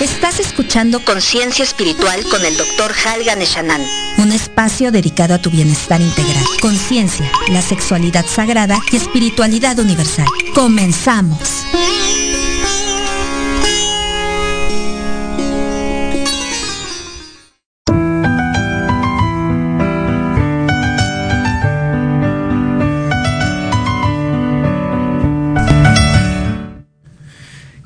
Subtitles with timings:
[0.00, 2.92] Estás escuchando Conciencia Espiritual con el Dr.
[2.92, 3.80] Halgan Eshanan.
[4.18, 10.26] Un espacio dedicado a tu bienestar integral, conciencia, la sexualidad sagrada y espiritualidad universal.
[10.52, 11.64] Comenzamos.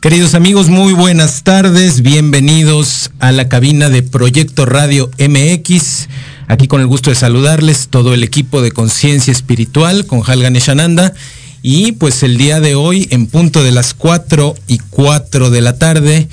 [0.08, 6.08] Queridos amigos, muy buenas tardes, bienvenidos a la cabina de Proyecto Radio MX.
[6.46, 11.12] Aquí con el gusto de saludarles todo el equipo de Conciencia Espiritual con Halgan Eshananda.
[11.60, 15.76] Y pues el día de hoy, en punto de las 4 y 4 de la
[15.76, 16.26] tarde,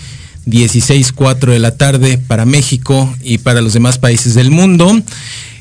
[0.46, 5.02] 16, 4 de la tarde para México y para los demás países del mundo.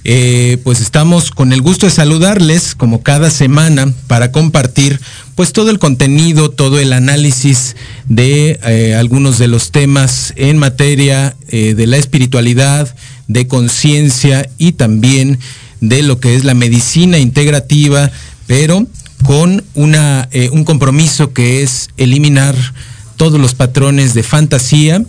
[0.04, 5.00] Eh, pues estamos con el gusto de saludarles como cada semana para compartir
[5.34, 7.77] pues todo el contenido, todo el análisis
[8.09, 12.95] de eh, algunos de los temas en materia eh, de la espiritualidad,
[13.27, 15.39] de conciencia y también
[15.81, 18.11] de lo que es la medicina integrativa,
[18.47, 18.87] pero
[19.25, 22.55] con una, eh, un compromiso que es eliminar
[23.16, 25.03] todos los patrones de fantasía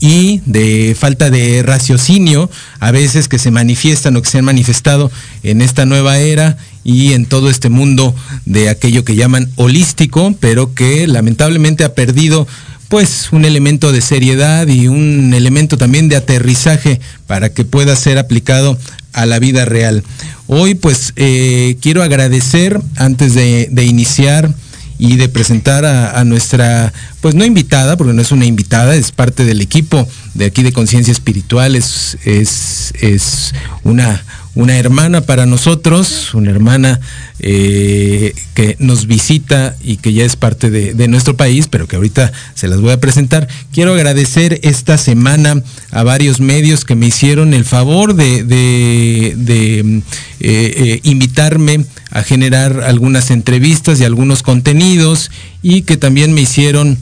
[0.00, 2.50] y de falta de raciocinio,
[2.80, 7.12] a veces que se manifiestan o que se han manifestado en esta nueva era y
[7.12, 8.14] en todo este mundo
[8.46, 12.46] de aquello que llaman holístico, pero que lamentablemente ha perdido
[12.88, 18.18] pues un elemento de seriedad y un elemento también de aterrizaje para que pueda ser
[18.18, 18.76] aplicado
[19.12, 20.02] a la vida real.
[20.48, 24.52] Hoy pues eh, quiero agradecer antes de, iniciar
[24.98, 29.12] y de presentar a, a, nuestra, pues no invitada, porque no es una invitada, es
[29.12, 33.54] parte del equipo de aquí de Conciencia Espiritual, es, es, es
[33.84, 34.24] una,
[34.54, 37.00] una hermana para nosotros, una hermana
[37.38, 42.32] eh, que nos visita y que ya es parte de, nuestro país, pero que ahorita
[42.54, 43.48] se las voy a presentar.
[43.72, 50.02] Quiero agradecer esta semana a varios medios que me hicieron el favor de eh,
[50.40, 55.30] eh, invitarme a generar algunas entrevistas y algunos contenidos
[55.62, 56.98] y que también me hicieron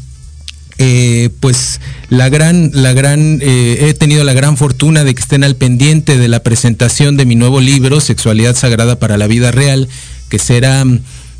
[0.78, 5.44] eh, pues la gran, la gran, eh, he tenido la gran fortuna de que estén
[5.44, 9.88] al pendiente de la presentación de mi nuevo libro, Sexualidad Sagrada para la Vida Real,
[10.28, 10.84] que será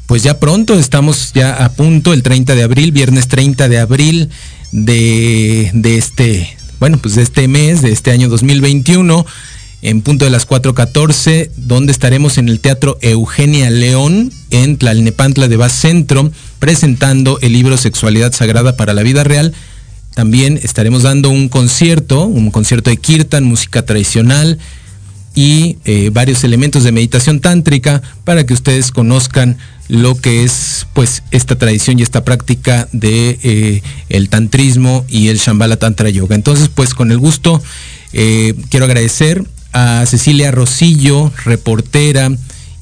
[0.06, 4.30] pues ya pronto, estamos ya a punto, el 30 de abril, viernes 30 de abril
[4.72, 9.24] de, de este, bueno, pues de este mes, de este año 2021
[9.82, 15.56] en punto de las 4.14, donde estaremos en el Teatro Eugenia León, en Tlalnepantla de
[15.56, 19.54] Bas Centro, presentando el libro Sexualidad Sagrada para la Vida Real.
[20.14, 24.58] También estaremos dando un concierto, un concierto de kirtan, música tradicional
[25.34, 31.22] y eh, varios elementos de meditación tántrica para que ustedes conozcan lo que es pues
[31.30, 36.34] esta tradición y esta práctica de eh, el tantrismo y el Shambhala Tantra Yoga.
[36.34, 37.62] Entonces, pues con el gusto
[38.12, 42.30] eh, quiero agradecer a Cecilia Rosillo, reportera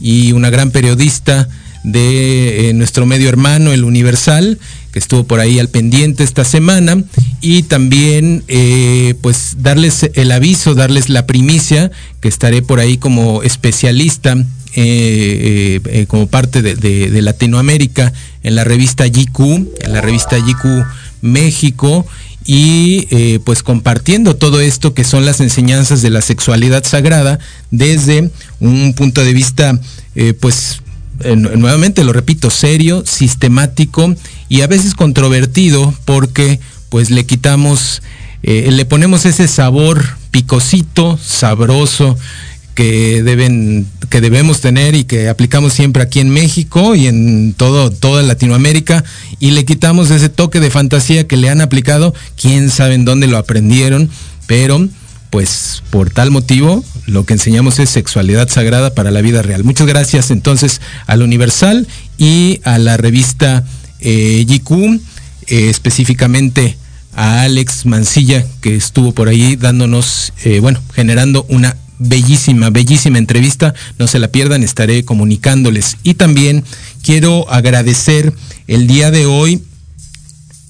[0.00, 1.48] y una gran periodista
[1.84, 4.58] de eh, nuestro medio hermano, El Universal,
[4.92, 7.02] que estuvo por ahí al pendiente esta semana,
[7.40, 13.42] y también eh, pues darles el aviso, darles la primicia, que estaré por ahí como
[13.42, 14.36] especialista,
[14.74, 18.12] eh, como parte de, de, de, Latinoamérica,
[18.42, 19.40] en la revista GQ,
[19.80, 20.84] en la revista GQ
[21.22, 22.06] México,
[22.46, 27.38] y eh, pues compartiendo todo esto que son las enseñanzas de la sexualidad sagrada
[27.70, 29.80] desde un punto de vista
[30.14, 30.82] eh, pues
[31.24, 34.14] nuevamente lo repito serio sistemático
[34.48, 38.02] y a veces controvertido porque pues le quitamos,
[38.42, 42.16] eh, le ponemos ese sabor picosito, sabroso,
[42.76, 47.90] que deben que debemos tener y que aplicamos siempre aquí en México y en todo
[47.90, 49.02] toda Latinoamérica.
[49.40, 53.26] Y le quitamos ese toque de fantasía que le han aplicado, quién sabe en dónde
[53.26, 54.10] lo aprendieron,
[54.46, 54.88] pero
[55.30, 59.64] pues por tal motivo lo que enseñamos es sexualidad sagrada para la vida real.
[59.64, 61.88] Muchas gracias entonces al Universal
[62.18, 63.64] y a la revista
[64.00, 65.00] eh, GQ,
[65.46, 66.76] eh, específicamente
[67.14, 73.74] a Alex Mancilla que estuvo por ahí dándonos, eh, bueno, generando una bellísima, bellísima entrevista.
[73.98, 75.96] No se la pierdan, estaré comunicándoles.
[76.02, 76.64] Y también
[77.02, 78.32] quiero agradecer
[78.66, 79.62] el día de hoy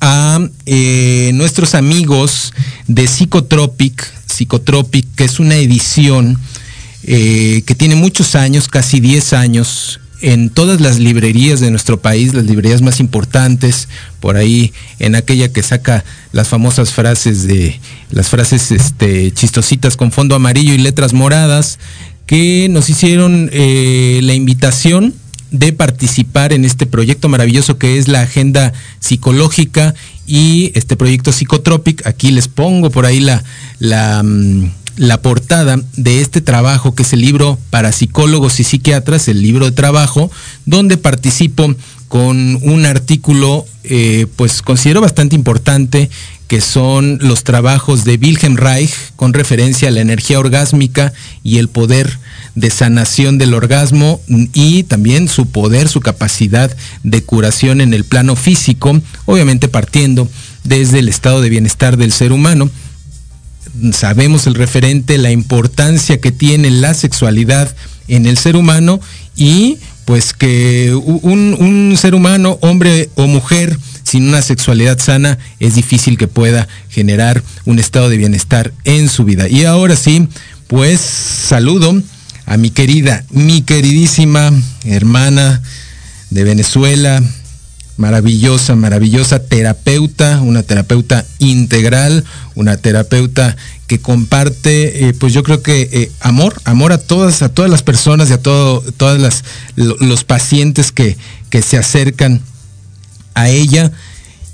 [0.01, 2.53] a eh, nuestros amigos
[2.87, 6.39] de Psicotropic, Psicotropic, que es una edición
[7.05, 12.35] eh, que tiene muchos años, casi 10 años, en todas las librerías de nuestro país,
[12.35, 13.89] las librerías más importantes,
[14.21, 17.81] por ahí en aquella que saca las famosas frases de
[18.11, 21.79] las frases este, chistositas con fondo amarillo y letras moradas,
[22.27, 25.15] que nos hicieron eh, la invitación
[25.51, 29.95] de participar en este proyecto maravilloso que es la agenda psicológica
[30.27, 32.07] y este proyecto psicotropic.
[32.07, 33.45] Aquí les pongo por ahí la,
[33.79, 39.29] la mm, la portada de este trabajo, que es el libro para psicólogos y psiquiatras,
[39.29, 40.31] el libro de trabajo,
[40.65, 41.75] donde participo
[42.09, 46.09] con un artículo, eh, pues considero bastante importante,
[46.49, 51.13] que son los trabajos de Wilhelm Reich con referencia a la energía orgásmica
[51.43, 52.19] y el poder
[52.55, 54.21] de sanación del orgasmo
[54.55, 60.29] y también su poder, su capacidad de curación en el plano físico, obviamente partiendo
[60.63, 62.71] desde el estado de bienestar del ser humano
[63.93, 67.75] sabemos el referente, la importancia que tiene la sexualidad
[68.09, 69.01] en el ser humano
[69.37, 76.17] y pues que un, ser humano, hombre o mujer, sin una sexualidad sana, es difícil
[76.17, 79.49] que pueda generar un estado de bienestar en su vida.
[79.49, 80.29] Y ahora sí,
[80.69, 82.01] pues saludo
[82.47, 84.53] a mi querida, mi queridísima
[84.85, 85.61] hermana
[86.31, 87.21] de Venezuela,
[87.97, 92.25] maravillosa, maravillosa terapeuta, una terapeuta integral,
[92.55, 97.49] una terapeuta que comparte, eh, pues yo creo que eh, amor, amor a todas, a
[97.49, 99.45] todas las personas y a todo, todas las
[99.77, 101.17] los pacientes que,
[101.51, 102.41] que se acercan
[103.35, 103.93] a ella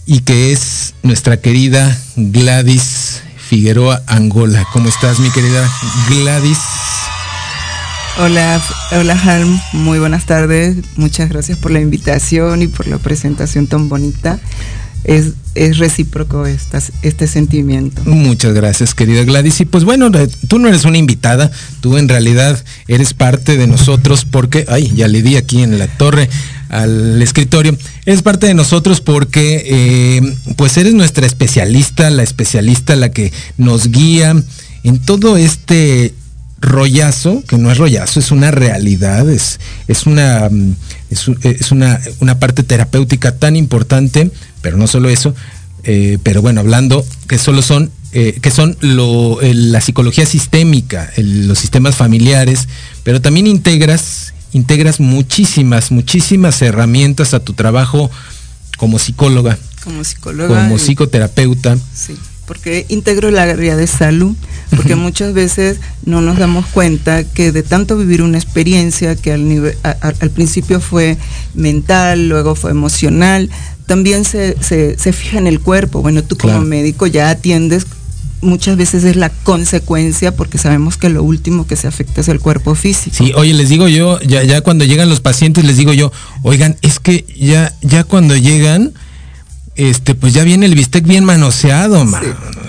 [0.06, 4.66] y que es nuestra querida Gladys Figueroa Angola.
[4.72, 5.70] ¿Cómo estás, mi querida
[6.08, 6.58] Gladys?
[8.18, 8.60] Hola,
[8.90, 10.76] hola Halm, muy buenas tardes.
[10.96, 14.38] Muchas gracias por la invitación y por la presentación tan bonita.
[15.04, 18.02] Es, es recíproco este sentimiento.
[18.04, 19.61] Muchas gracias, querida Gladys.
[19.61, 20.11] Y pues bueno,
[20.49, 25.09] tú no eres una invitada, tú en realidad eres parte de nosotros porque, ay, ya
[25.09, 26.28] le di aquí en la torre
[26.68, 33.11] al escritorio, eres parte de nosotros porque eh, pues eres nuestra especialista, la especialista, la
[33.11, 34.35] que nos guía
[34.82, 36.14] en todo este
[36.62, 40.49] rollazo, que no es rollazo, es una realidad, es, es, una,
[41.12, 45.35] es, una, una, parte terapéutica tan importante, pero no solo eso,
[45.85, 51.59] eh, pero bueno, hablando que solo son, eh, que son lo, la psicología sistémica, los
[51.59, 52.69] sistemas familiares,
[53.02, 58.11] pero también integras, integras muchísimas, muchísimas herramientas a tu trabajo
[58.76, 59.59] como psicóloga.
[59.85, 60.62] Como psicóloga.
[60.62, 61.76] Como psicoterapeuta.
[61.95, 64.34] Sí porque integro la área de salud,
[64.75, 69.76] porque muchas veces no nos damos cuenta que de tanto vivir una experiencia que al,
[69.82, 71.18] al principio fue
[71.54, 73.49] mental, luego fue emocional,
[73.87, 74.56] también se,
[75.12, 76.02] fija en el cuerpo.
[76.02, 77.87] Bueno, tú como médico ya atiendes
[78.40, 82.40] muchas veces es la consecuencia porque sabemos que lo último que se afecta es el
[82.40, 83.14] cuerpo físico.
[83.16, 86.11] Sí, oye, les digo yo, ya, ya cuando llegan los pacientes les digo yo,
[86.42, 88.94] oigan, es que ya, ya cuando llegan,
[89.74, 92.06] este, pues ya viene el bistec bien manoseado,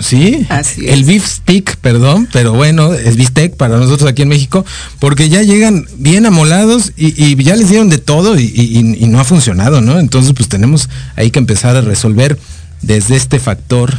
[0.00, 0.46] ¿sí?
[0.48, 4.64] Así El beef stick, perdón, pero bueno, es bistec para nosotros aquí en México,
[5.00, 9.82] porque ya llegan bien amolados y, ya les dieron de todo y, no ha funcionado,
[9.82, 9.98] ¿no?
[9.98, 12.38] Entonces, pues tenemos ahí que empezar a resolver
[12.80, 13.94] desde este factor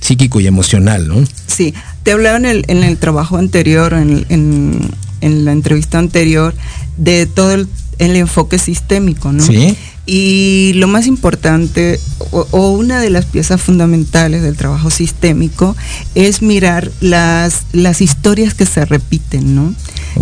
[0.00, 1.24] psíquico y emocional, ¿no?
[1.48, 1.74] Sí,
[2.04, 6.54] te hablaba en el, en el trabajo anterior, en, en, la entrevista anterior,
[6.96, 7.66] de todo el,
[7.98, 9.42] el enfoque sistémico, ¿no?
[9.42, 9.76] Sí
[10.06, 11.98] y lo más importante,
[12.30, 15.76] o, una de las piezas fundamentales del trabajo sistémico,
[16.14, 19.74] es mirar las, las historias que se repiten, ¿no?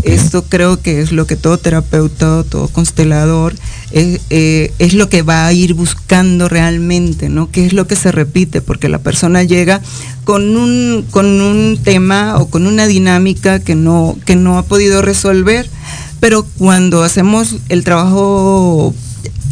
[0.02, 3.54] Esto creo que es lo que todo terapeuta, todo constelador,
[3.92, 7.50] eh, eh, es lo que va a ir buscando realmente, ¿no?
[7.50, 8.62] ¿Qué es lo que se repite?
[8.62, 9.82] Porque la persona llega
[10.24, 15.02] con un, con un tema o con una dinámica que no, que no ha podido
[15.02, 15.68] resolver,
[16.20, 18.94] pero cuando hacemos el trabajo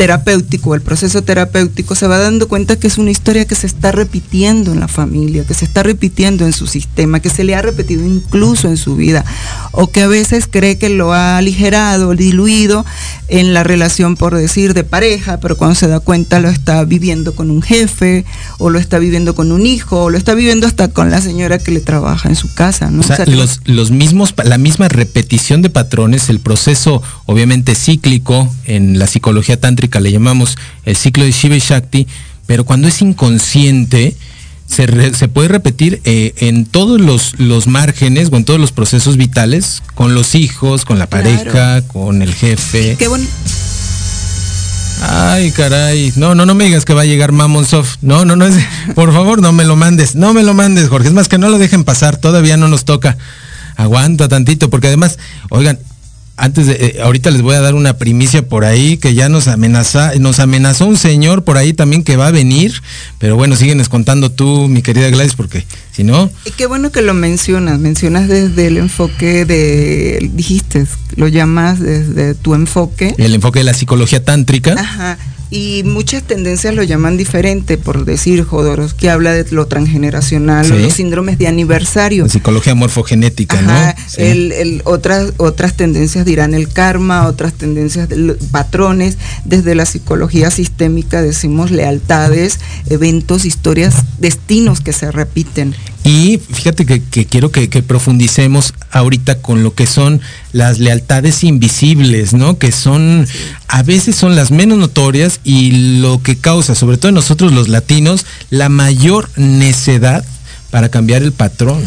[0.02, 3.92] terapéutico, el proceso terapéutico, se va dando cuenta que es una historia que se está
[3.92, 7.62] repitiendo en la familia, que se está repitiendo en su sistema, que se le ha
[7.62, 9.24] repetido incluso en su vida,
[9.70, 12.84] o que a veces cree que lo ha aligerado, diluido
[13.28, 17.36] en la relación, por decir, de pareja, pero cuando se da cuenta lo está viviendo
[17.36, 18.24] con un jefe,
[18.58, 21.60] o lo está viviendo con un hijo, o lo está viviendo hasta con la señora
[21.60, 22.90] que le trabaja en su casa.
[22.90, 23.02] ¿no?
[23.02, 28.98] O sea, los, los mismos, la misma repetición de patrones, el proceso obviamente cíclico, en
[28.98, 32.06] la psicología tántrica le llamamos el ciclo de Shiva y Shakti,
[32.46, 34.16] pero cuando es inconsciente,
[34.66, 39.82] se, puede repetir eh, en todos los, los, márgenes o en todos los procesos vitales,
[39.94, 42.96] con los hijos, con la pareja, con el jefe.
[42.98, 43.26] Qué bueno.
[45.02, 46.12] Ay, caray.
[46.16, 47.96] No, no, no me digas que va a llegar Mamon Soft.
[48.02, 48.54] No, no, no es.
[48.94, 50.14] Por favor, no me lo mandes.
[50.14, 51.08] No me lo mandes, Jorge.
[51.08, 52.16] Es más que no lo dejen pasar.
[52.16, 53.18] Todavía no nos toca.
[53.76, 55.18] Aguanta tantito, porque además,
[55.50, 55.78] oigan,
[56.36, 59.48] antes de, eh, ahorita les voy a dar una primicia por ahí que ya nos
[59.48, 62.82] amenaza, nos amenazó un señor por ahí también que va a venir,
[63.18, 66.30] pero bueno, síguenes contando tú, mi querida Gladys, porque si no.
[66.44, 70.86] Y qué bueno que lo mencionas, mencionas desde el enfoque de, dijiste,
[71.16, 73.14] lo llamas desde tu enfoque.
[73.18, 74.74] El enfoque de la psicología tántrica.
[74.78, 75.18] Ajá
[75.52, 81.36] y muchas tendencias lo llaman diferente, por decir, Jodorowsky habla de lo transgeneracional, los síndromes
[81.36, 82.26] de aniversario.
[82.26, 83.74] psicología morfogenética, ¿no?
[84.16, 89.18] El, otras, otras tendencias dirán el karma, otras tendencias, de, patrones.
[89.44, 95.74] Desde la psicología sistémica decimos lealtades, eventos, historias, destinos que se repiten.
[96.04, 100.20] Y fíjate que, quiero que, profundicemos ahorita con lo que son
[100.52, 102.58] las lealtades invisibles, ¿no?
[102.58, 103.26] Que son,
[103.68, 107.68] a veces son las menos notorias y lo que causa, sobre todo en nosotros los
[107.68, 110.24] latinos, la mayor necedad
[110.72, 111.82] para cambiar el patrón.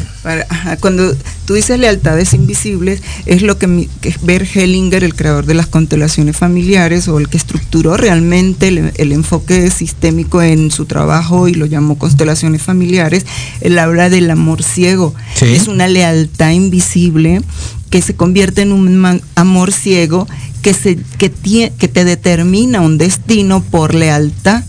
[0.79, 1.11] cuando
[1.45, 6.37] tú dices lealtades invisibles, es lo que, que Bert Hellinger, el creador de las constelaciones
[6.37, 11.97] familiares, o el que estructuró realmente el, enfoque sistémico en su trabajo y lo llamó
[11.97, 13.25] constelaciones familiares,
[13.59, 15.15] él habla del amor ciego.
[15.41, 17.41] Es una lealtad invisible
[17.89, 20.27] que se convierte en un amor ciego
[20.61, 21.31] que, se, que,
[21.75, 24.63] que te determina un destino por lealtad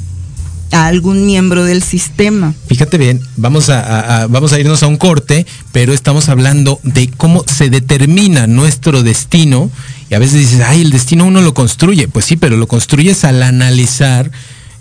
[0.72, 2.54] a algún miembro del sistema.
[2.66, 7.44] Fíjate bien, vamos a, vamos a irnos a un corte, pero estamos hablando de cómo
[7.46, 9.70] se determina nuestro destino.
[10.10, 12.08] Y a veces dices, ay, el destino uno lo construye.
[12.08, 14.30] Pues sí, pero lo construyes al analizar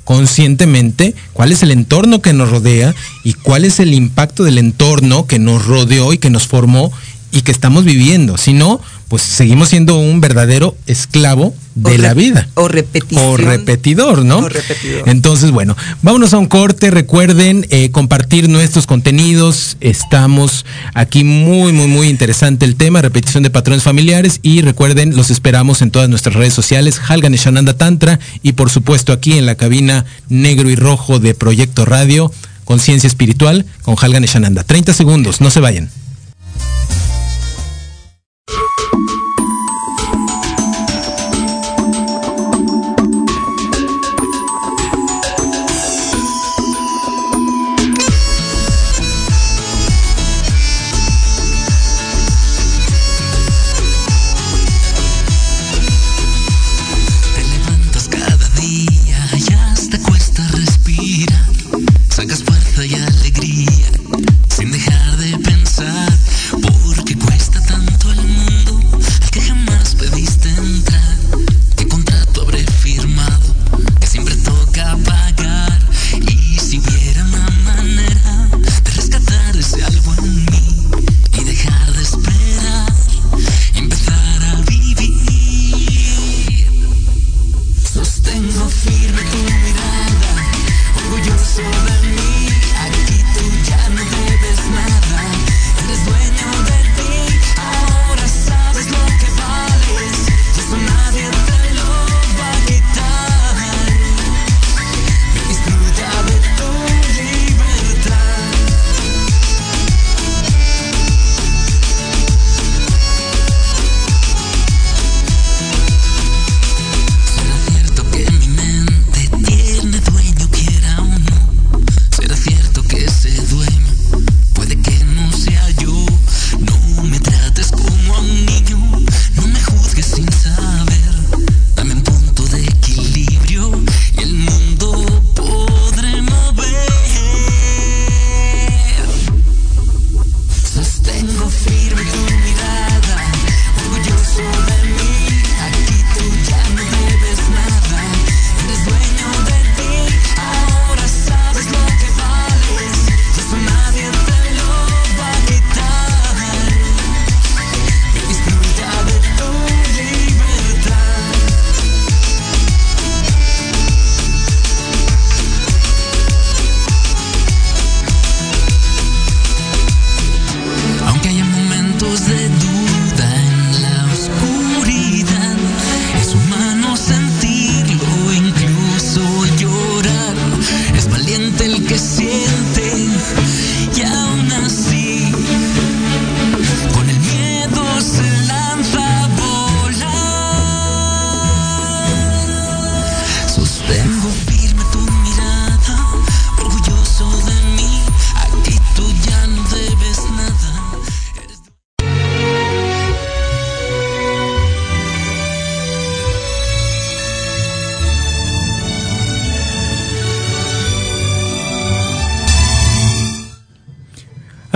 [0.03, 5.25] conscientemente cuál es el entorno que nos rodea y cuál es el impacto del entorno
[5.25, 6.91] que nos rodeó y que nos formó
[7.31, 8.37] y que estamos viviendo.
[8.37, 12.47] Si no, pues seguimos siendo un verdadero esclavo de la vida.
[12.55, 13.25] O repetición.
[13.25, 14.39] O repetidor, ¿no?
[14.39, 15.07] O repetidor.
[15.07, 16.89] Entonces, bueno, vámonos a un corte.
[16.89, 19.77] Recuerden eh, compartir nuestros contenidos.
[19.81, 24.39] Estamos aquí muy, muy, muy interesante el tema, repetición de patrones familiares.
[24.41, 28.19] Y recuerden, los esperamos en todas nuestras redes sociales, Halgan Shananda Tantra.
[28.41, 32.31] Y por supuesto aquí en la cabina negro y rojo de Proyecto Radio,
[32.63, 34.63] Conciencia Espiritual, con Halgan Shananda.
[34.63, 35.91] 30 segundos, no se vayan.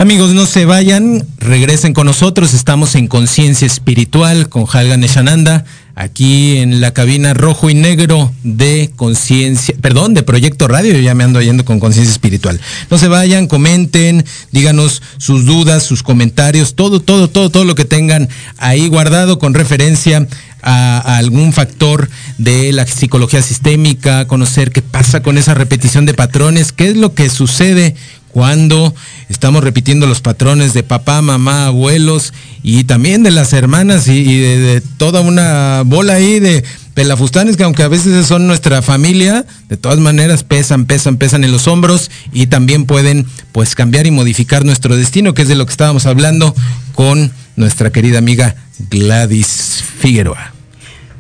[0.10, 6.58] Amigos, no se vayan, regresen con nosotros, estamos en Conciencia Espiritual con Halgan Eshananda, aquí
[6.58, 11.26] en la cabina rojo y negro de Conciencia, perdón, de Proyecto Radio, yo ya me
[11.26, 12.60] ando yendo con Conciencia Espiritual.
[12.90, 17.86] No se vayan, comenten, díganos sus dudas, sus comentarios, todo, todo, todo, todo lo que
[17.86, 20.28] tengan ahí guardado con referencia
[20.64, 26.16] a, a, algún factor de la psicología sistémica, conocer qué pasa con esa repetición de
[26.16, 27.96] patrones, qué es lo que sucede
[28.32, 28.94] cuando
[29.28, 34.82] estamos repitiendo los patrones de papá, mamá, abuelos y también de las hermanas y, de,
[34.98, 36.64] toda una bola ahí de
[36.94, 41.52] pelafustanes que aunque a veces son nuestra familia, de todas maneras pesan, pesan, pesan en
[41.52, 45.66] los hombros y también pueden pues cambiar y modificar nuestro destino, que es de lo
[45.66, 46.56] que estábamos hablando
[46.94, 48.56] con nuestra querida amiga
[48.90, 50.54] Gladys Figueroa.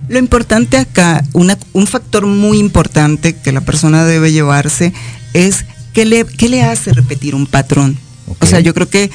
[0.10, 4.91] Lo importante acá, un factor muy importante que la persona debe llevarse
[5.34, 7.97] es ¿Qué le, ¿Qué le, hace repetir un patrón?
[8.28, 8.47] Okay.
[8.47, 9.10] O sea, yo creo que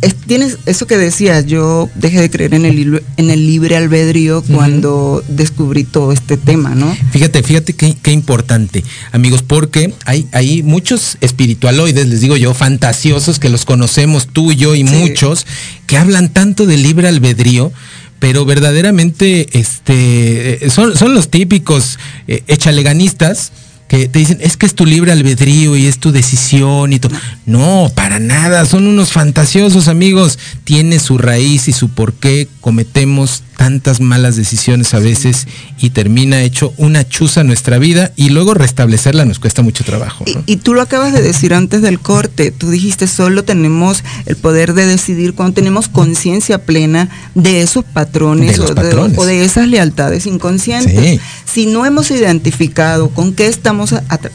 [0.00, 4.42] es, tienes eso que decías, yo dejé de creer en el, en el libre albedrío
[4.42, 5.24] cuando uh -huh.
[5.28, 6.94] descubrí todo este tema, ¿no?
[7.12, 13.38] Fíjate, fíjate qué, qué importante, amigos, porque hay, hay muchos espiritualoides, les digo yo, fantasiosos
[13.38, 14.94] que los conocemos tú y yo y sí.
[14.94, 15.46] muchos,
[15.86, 17.72] que hablan tanto del libre albedrío,
[18.18, 21.98] pero verdaderamente este, son, son los típicos
[22.28, 23.52] eh, echaleganistas
[23.88, 27.14] que te dicen, es que es tu libre albedrío y es tu decisión y todo.
[27.44, 30.38] No, para nada, son unos fantasiosos amigos.
[30.64, 35.46] Tiene su raíz y su por qué cometemos tantas malas decisiones a veces
[35.80, 40.24] y termina hecho una chuza nuestra vida y luego restablecerla nos cuesta mucho trabajo.
[40.26, 40.42] ¿no?
[40.46, 44.36] Y, y, tú lo acabas de decir antes del corte, tú dijiste solo tenemos el
[44.36, 49.16] poder de decidir cuando tenemos conciencia plena de esos patrones, de o, patrones.
[49.16, 50.98] De, o, De, esas lealtades inconscientes.
[50.98, 51.20] Sí.
[51.44, 53.75] Si no hemos identificado con qué estamos,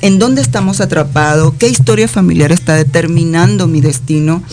[0.02, 4.44] en dónde estamos atrapados, qué historia familiar está determinando mi destino,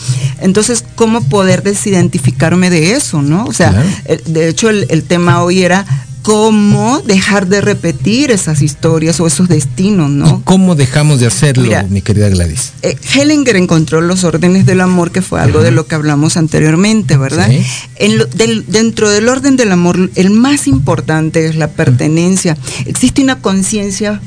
[0.40, 3.44] entonces cómo poder desidentificarme de eso, ¿no?
[3.44, 4.22] O sea, claro.
[4.26, 5.84] de hecho el, el tema hoy era
[6.28, 10.28] cómo dejar de repetir esas historias o esos destinos, ¿no?
[10.28, 12.72] ¿Y ¿Cómo dejamos de hacerlo, Mira, mi querida Gladys?
[12.82, 15.64] Eh, Hellinger encontró los órdenes del amor, que fue algo Ajá.
[15.64, 17.48] de lo que hablamos anteriormente, ¿verdad?
[17.48, 17.64] Sí.
[17.96, 22.58] En lo, del, dentro del orden del amor, el más importante es la pertenencia.
[22.84, 24.20] Existe una conciencia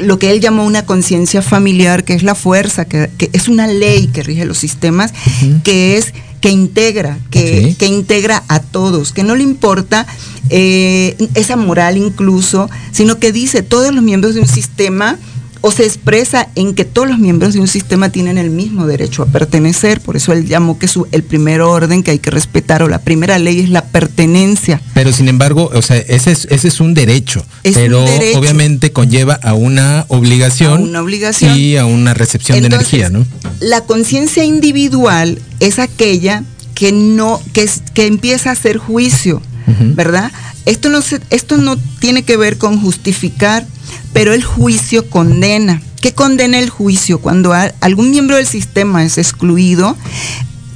[0.00, 3.66] lo que él llamó una conciencia familiar, que es la fuerza, que, que, es una
[3.66, 5.62] ley que rige los sistemas, uh -huh.
[5.62, 7.74] que es que integra, que, sí.
[7.74, 10.06] que, integra a todos, que no le importa
[10.48, 15.18] eh, esa moral incluso, sino que dice todos los miembros de un sistema
[15.62, 19.22] o se expresa en que todos los miembros de un sistema tienen el mismo derecho
[19.22, 22.82] a pertenecer, por eso él llamó que su, el primer orden que hay que respetar
[22.82, 24.80] o la primera ley es la pertenencia.
[24.94, 28.38] Pero sin embargo, o sea, ese es, ese es un derecho, es pero un derecho.
[28.38, 33.18] obviamente conlleva a una obligación, a una obligación y a una recepción Entonces, de energía,
[33.18, 33.26] ¿no?
[33.60, 36.44] La conciencia individual es aquella
[36.74, 39.94] que no, que, que empieza a hacer juicio, uh -huh.
[39.94, 40.32] ¿verdad?
[40.64, 43.66] Esto no, se, esto no tiene que ver con justificar,
[44.12, 45.82] pero el juicio condena.
[46.00, 47.20] ¿Qué condena el juicio?
[47.20, 49.96] Cuando algún miembro del sistema es excluido,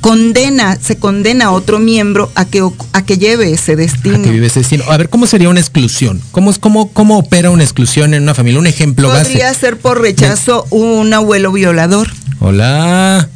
[0.00, 4.18] condena, se condena a otro miembro a que, a que lleve ese destino.
[4.18, 4.84] A que vive ese destino.
[4.90, 6.20] A ver, ¿cómo sería una exclusión?
[6.30, 8.60] ¿Cómo, cómo, cómo opera una exclusión en una familia?
[8.60, 9.60] Un ejemplo Podría base.
[9.60, 12.10] ser por rechazo un abuelo violador.
[12.40, 13.30] Hola.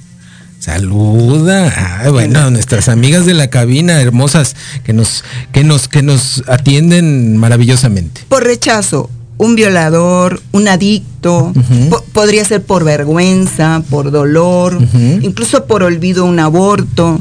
[0.58, 2.02] Saluda.
[2.02, 7.38] Ay, bueno, nuestras amigas de la cabina hermosas que nos, que nos, que nos atienden
[7.38, 8.24] maravillosamente.
[8.28, 11.88] Por rechazo, un violador, un adicto, uh -huh.
[11.88, 15.22] po podría ser por vergüenza, por dolor, uh -huh.
[15.22, 17.20] incluso por olvido un aborto,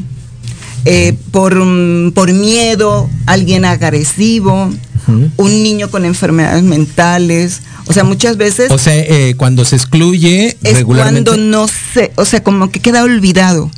[0.85, 5.31] eh, por, um, por miedo, alguien agresivo, uh -huh.
[5.37, 7.61] un niño con enfermedades mentales.
[7.89, 8.69] O sea, muchas veces.
[8.71, 11.29] O sea, eh, cuando se excluye es regularmente.
[11.29, 13.71] Cuando no se, o sea, como que queda olvidado.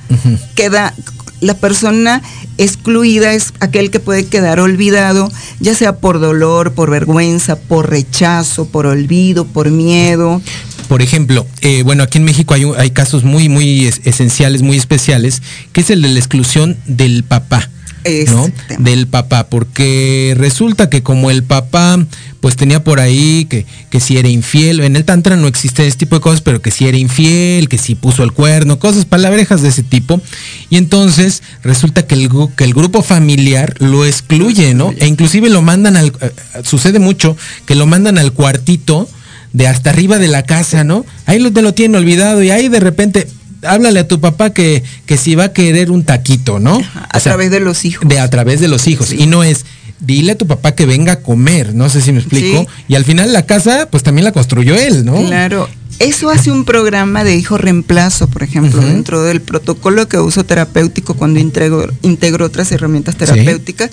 [0.56, 0.96] Queda
[1.42, 2.22] la persona
[2.58, 8.66] excluida es aquel que puede quedar olvidado, ya sea por dolor, por vergüenza, por rechazo,
[8.68, 10.42] por olvido, por miedo.
[10.88, 15.42] Por ejemplo, eh, bueno, aquí en México hay, casos muy, muy es esenciales, muy especiales,
[15.72, 17.70] que es el de la exclusión del papá.
[18.04, 18.50] Este ¿no?
[18.80, 22.00] Del papá, porque resulta que como el papá
[22.40, 25.98] pues tenía por ahí que, que si era infiel, en el tantra no existe ese
[25.98, 29.62] tipo de cosas, pero que si era infiel, que si puso el cuerno, cosas palabrejas
[29.62, 30.22] de ese tipo,
[30.70, 34.94] y entonces resulta que el, que el grupo familiar lo excluye, ¿no?
[35.00, 37.36] E inclusive lo mandan al, uh, sucede mucho,
[37.66, 39.10] que lo mandan al cuartito
[39.52, 41.06] de hasta arriba de la casa, ¿no?
[41.26, 43.28] Ahí lo, te lo tienen olvidado y ahí de repente
[43.64, 46.76] háblale a tu papá que, que si va a querer un taquito, ¿no?
[46.76, 48.08] A o sea, través de los hijos.
[48.08, 49.08] De a través de los hijos.
[49.10, 49.18] Sí.
[49.20, 49.66] Y no es,
[50.00, 52.62] dile a tu papá que venga a comer, no sé si me explico.
[52.62, 52.84] Sí.
[52.88, 55.22] Y al final la casa, pues también la construyó él, ¿no?
[55.26, 55.70] Claro.
[56.00, 61.16] eso hace un programa de hijo reemplazo, por ejemplo, dentro del protocolo que uso terapéutico
[61.16, 63.92] cuando integro, integro otras herramientas terapéuticas.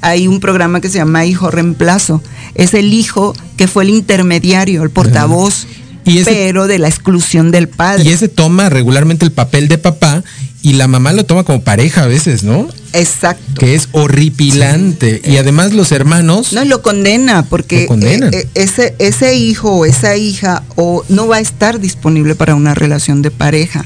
[0.00, 2.22] Hay un programa que se llama hijo reemplazo.
[2.54, 5.66] Es el hijo que fue el intermediario, el portavoz.
[6.04, 8.04] Pero de la exclusión del padre.
[8.04, 10.22] Y ese toma regularmente el papel de papá
[10.62, 12.68] y la mamá lo toma como pareja a veces, ¿no?
[12.94, 13.60] Exacto.
[13.60, 15.20] Que es horripilante.
[15.24, 16.54] Y además los hermanos...
[16.54, 21.36] No, lo condena, porque eh, eh, ese, ese hijo o esa hija o no va
[21.36, 23.84] a estar disponible para una relación de pareja.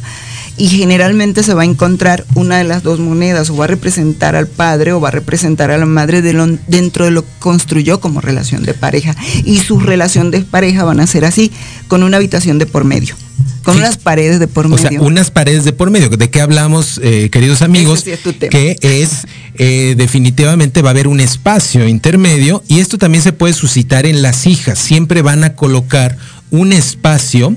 [0.58, 4.36] Y generalmente se va a encontrar una de las dos monedas, o va a representar
[4.36, 8.20] al padre o va a representar a la madre dentro de lo que construyó como
[8.20, 9.16] relación de pareja.
[9.44, 11.52] Y su relación de pareja van a ser así,
[11.86, 13.14] con una habitación de por medio.
[13.62, 14.86] Con unas paredes de por medio.
[14.86, 16.08] O sea, unas paredes de por medio.
[16.08, 18.02] ¿De qué hablamos, eh, queridos amigos?
[18.50, 23.52] que es, eh, definitivamente va a haber un espacio intermedio y esto también se puede
[23.52, 24.78] suscitar en las hijas.
[24.78, 26.16] Siempre van a colocar
[26.50, 27.56] un espacio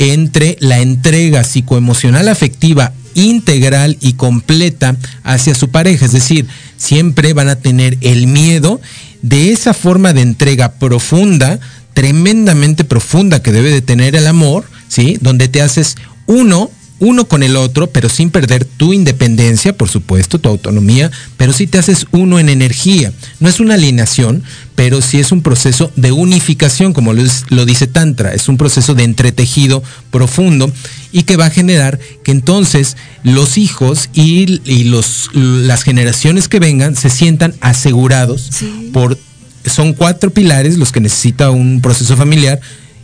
[0.00, 6.06] entre la entrega psicoemocional afectiva integral y completa hacia su pareja.
[6.06, 6.46] Es decir,
[6.78, 8.80] siempre van a tener el miedo
[9.20, 11.60] de esa forma de entrega profunda,
[11.92, 15.18] tremendamente profunda que debe de tener el amor, ¿sí?
[15.20, 20.38] Donde te haces uno, uno con el otro, pero sin perder tu independencia, por supuesto,
[20.38, 23.12] tu autonomía, pero sí te haces uno en energía.
[23.40, 24.44] No es una alineación,
[24.76, 29.04] pero sí es un proceso de unificación, como lo, dice Tantra, es un proceso de
[29.04, 30.70] entretejido profundo
[31.10, 36.96] y que va a generar que entonces los hijos y, los, las generaciones que vengan
[36.96, 38.50] se sientan asegurados
[38.92, 39.18] por
[39.64, 42.60] son cuatro pilares los que necesita un proceso familiar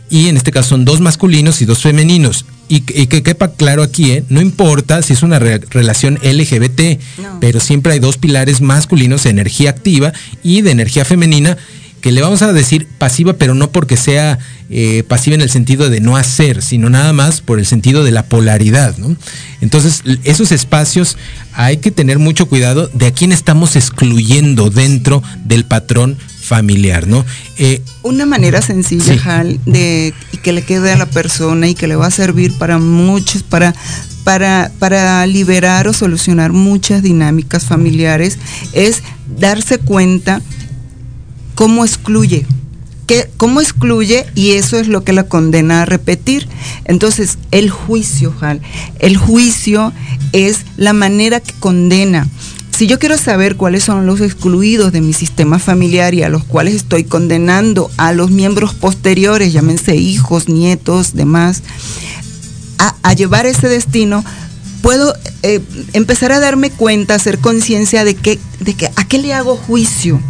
[0.09, 2.45] y en este caso son dos masculinos y dos femeninos.
[2.69, 4.25] Y, que quepa claro aquí, ¿eh?
[4.27, 6.99] no importa si es una relación LGBT,
[7.39, 10.11] pero siempre hay dos pilares masculinos de energía activa
[10.43, 11.57] y de energía femenina
[12.01, 14.37] que le vamos a decir pasiva, pero no porque sea
[14.69, 18.11] eh, pasiva en el sentido de no hacer, sino nada más por el sentido de
[18.11, 18.95] la polaridad.
[19.61, 21.17] Entonces, esos espacios
[21.53, 26.17] hay que tener mucho cuidado de a quién estamos excluyendo dentro del patrón
[26.47, 27.25] familiar, ¿no?
[27.57, 31.87] Eh, Una manera sencilla, Hal, de y que le quede a la persona y que
[31.87, 33.75] le va a servir para muchos, para,
[34.23, 38.39] para, para liberar o solucionar muchas dinámicas familiares,
[38.73, 39.03] es
[39.39, 40.41] darse cuenta
[41.55, 42.45] cómo excluye.
[43.07, 46.47] Que, cómo excluye y eso es lo que la condena a repetir.
[46.85, 48.61] Entonces, el juicio, Hal,
[48.99, 49.93] el juicio
[50.33, 52.27] es la manera que condena.
[52.77, 56.43] Si yo quiero saber cuáles son los excluidos de mi sistema familiar y a los
[56.43, 61.63] cuales estoy condenando a los miembros posteriores, llámense hijos, nietos, demás,
[62.77, 64.23] a, llevar ese destino,
[64.83, 65.59] puedo eh,
[65.93, 70.21] empezar a darme cuenta, hacer conciencia de que, de que a qué le hago juicio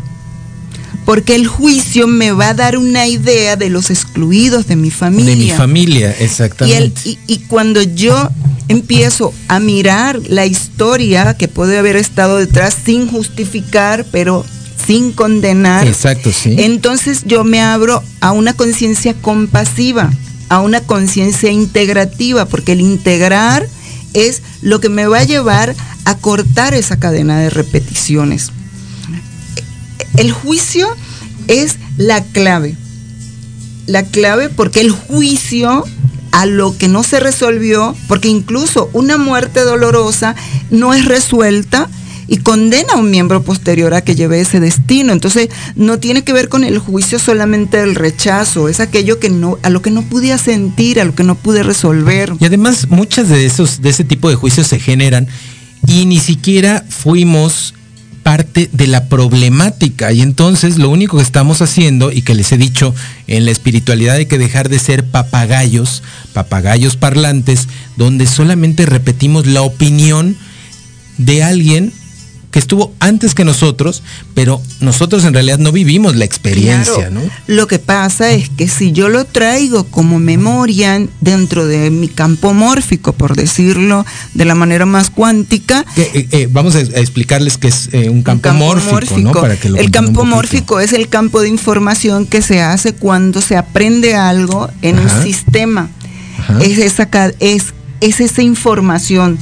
[1.07, 5.31] porque el juicio me va a dar una idea de los excluidos de mi familia.
[5.31, 7.17] De mi familia, exactamente.
[7.27, 8.29] Y, cuando yo
[8.67, 14.45] empiezo a mirar la historia que puede haber estado detrás sin justificar, pero
[14.85, 15.87] sin condenar.
[15.87, 16.57] Exacto, sí.
[16.59, 20.11] Entonces yo me abro a una conciencia compasiva,
[20.49, 23.65] a una conciencia integrativa, porque el integrar
[24.11, 28.51] es lo que me va a llevar a cortar esa cadena de repeticiones
[30.15, 30.87] el juicio
[31.47, 32.75] es la clave.
[33.85, 35.85] La clave porque el juicio
[36.31, 40.35] a lo que no se resolvió, porque incluso una muerte dolorosa
[40.69, 41.89] no es resuelta
[42.27, 45.13] y condena a un miembro posterior a que lleve ese destino.
[45.13, 49.57] Entonces, no tiene que ver con el juicio solamente del rechazo, es aquello que no,
[49.63, 52.33] a lo que no pude sentir, a lo que no pude resolver.
[52.39, 55.27] Y además, muchas de esos, de ese tipo de juicios se generan
[55.87, 57.73] y ni siquiera fuimos
[58.27, 60.11] parte de la problemática.
[60.11, 62.93] Y entonces lo único que estamos haciendo y que les he dicho
[63.27, 69.61] en la espiritualidad hay que dejar de ser papagayos, papagayos parlantes, donde solamente repetimos la
[69.61, 70.35] opinión
[71.17, 71.93] de alguien
[72.57, 74.01] que estuvo antes que nosotros,
[74.33, 77.21] pero nosotros en realidad no vivimos la experiencia, ¿no?
[77.45, 82.55] Lo que pasa es que si yo lo traigo como memoria dentro de mi campo
[82.55, 85.85] mórfico, por decirlo de la manera más cuántica.
[85.97, 89.33] Eh, eh, vamos a, explicarles que es eh, un, campo mórfico, ¿no?
[89.33, 93.55] Para que el campo mórfico es el campo de información que se hace cuando se
[93.55, 95.91] aprende algo en un sistema.
[96.59, 97.07] Es esa,
[97.39, 99.37] es, es esa información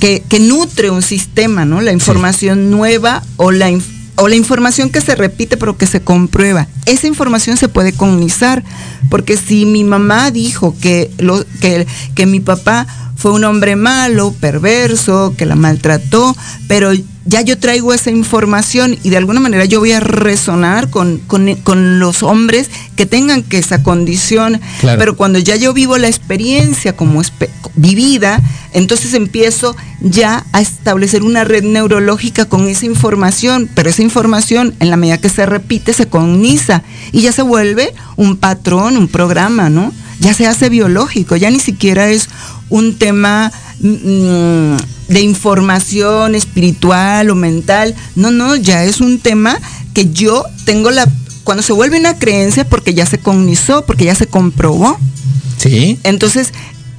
[0.00, 1.80] que, nutre un sistema, ¿no?
[1.80, 3.70] La información nueva o la,
[4.16, 6.68] o la información que se repite pero que se comprueba.
[6.84, 8.62] Esa información se puede cognizar,
[9.10, 14.34] porque si mi mamá dijo que, lo, que, que mi papá fue un hombre malo,
[14.38, 16.36] perverso, que la maltrató,
[16.68, 16.92] pero
[17.26, 21.98] ya yo traigo esa información y de alguna manera yo voy a resonar con, con,
[21.98, 24.60] los hombres que tengan que esa condición.
[24.80, 27.20] Pero cuando ya yo vivo la experiencia como
[27.74, 28.40] vivida,
[28.72, 34.90] entonces empiezo ya a establecer una red neurológica con esa información, pero esa información en
[34.90, 39.68] la medida que se repite se cogniza y ya se vuelve un patrón, un programa,
[39.68, 39.92] ¿no?
[40.20, 42.28] Ya se hace biológico, ya ni siquiera es
[42.68, 44.76] un tema Mm,
[45.08, 47.94] de información espiritual o mental.
[48.14, 49.58] No, no, ya es un tema
[49.94, 51.08] que yo tengo la...
[51.44, 54.98] Cuando se vuelve una creencia porque ya se cognizó, porque ya se comprobó.
[55.58, 55.98] Sí.
[56.02, 56.52] Entonces,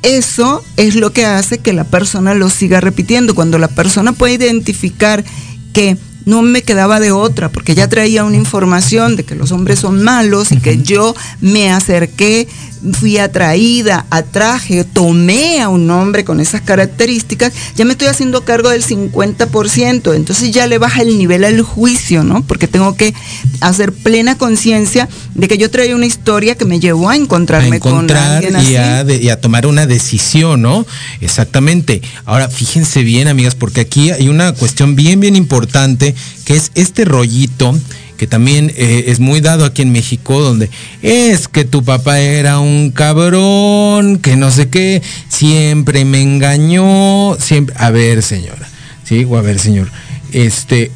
[0.04, 3.36] eso es lo que hace que la persona lo siga repitiendo.
[3.36, 5.26] Cuando la persona puede identificar
[5.74, 9.80] que no me quedaba de otra, porque ya traía una información de que los hombres
[9.80, 12.50] son malos y que yo me acerqué,
[12.94, 18.70] fui atraída, atraje, tomé a un hombre con esas características, ya me estoy haciendo cargo
[18.70, 22.44] del 50%, entonces ya le baja el nivel al juicio, ¿no?
[22.44, 23.14] Porque tengo que
[23.62, 28.10] hacer plena conciencia de que yo traía una historia que me llevó a encontrarme con
[28.10, 30.86] alguien y A y a tomar una decisión, ¿no?
[31.22, 32.02] Exactamente.
[32.26, 37.06] Ahora, fíjense bien, amigas, porque aquí hay una cuestión bien, bien importante que es este
[37.06, 37.76] rollito
[38.18, 40.70] que también eh, es muy dado aquí en México, donde
[41.02, 47.76] es que tu papá era un cabrón, que no sé qué, siempre me engañó, siempre.
[47.78, 48.68] A ver, señora,
[49.04, 49.90] sí, o a ver, señor,
[50.34, 50.92] este,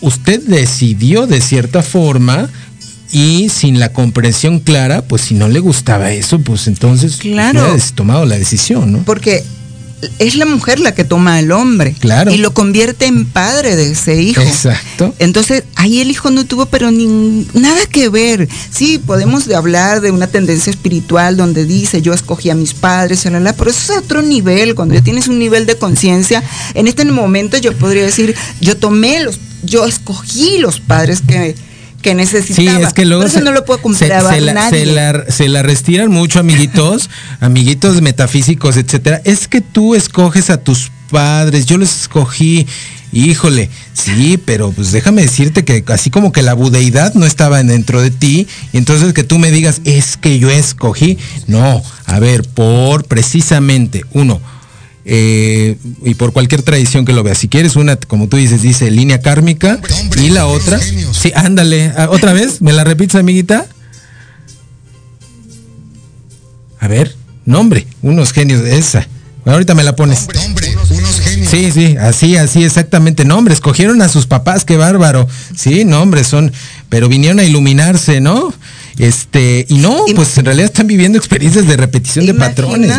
[0.00, 2.48] usted decidió de cierta forma
[3.10, 7.74] y sin la comprensión clara, pues si no le gustaba eso, pues entonces claro.
[7.94, 8.98] tomado la decisión, ¿no?
[9.04, 9.42] Porque
[10.18, 11.94] es la mujer la que toma al hombre.
[11.98, 12.32] Claro.
[12.32, 14.40] Y lo convierte en padre de ese hijo.
[14.40, 15.14] Exacto.
[15.18, 18.48] Entonces, ahí el hijo no tuvo, pero ni, nada que ver.
[18.70, 23.70] Sí, podemos hablar de una tendencia espiritual donde dice, yo escogí a mis padres, pero
[23.70, 24.74] eso es otro nivel.
[24.74, 26.42] Cuando ya tienes un nivel de conciencia,
[26.74, 31.54] en este momento yo podría decir, yo tomé los, yo escogí los padres que
[32.02, 32.78] que necesitaba.
[32.78, 34.86] Sí, es que luego eso no lo puedo comprobar se, nadie.
[35.28, 39.20] Se la, restiran mucho, amiguitos, amiguitos metafísicos, etcétera.
[39.24, 42.66] Es que tú escoges a tus padres, yo los escogí.
[43.10, 48.02] Híjole, sí, pero pues déjame decirte que así como que la budeidad no estaba dentro
[48.02, 51.16] de ti, y entonces que tú me digas, es que yo escogí.
[51.46, 54.42] No, a ver, por precisamente, uno,
[55.10, 57.34] eh, y por cualquier tradición que lo vea.
[57.34, 59.80] Si quieres una, como tú dices, dice línea kármica
[60.18, 63.66] y la otra, sí, ándale, ah, otra vez, ¿me la repites, amiguita?
[66.78, 67.16] A ver,
[67.46, 69.08] nombre, unos genios, esa.
[69.46, 70.28] ahorita me la pones.
[70.90, 71.50] unos genios.
[71.50, 73.24] Sí, sí, así, así, exactamente.
[73.24, 75.26] Nombre, escogieron a sus papás, qué bárbaro.
[75.56, 76.52] Sí, nombres son,
[76.90, 78.52] pero vinieron a iluminarse, ¿no?
[78.98, 82.92] Este, y no, pues en realidad están viviendo experiencias de repetición de patrones.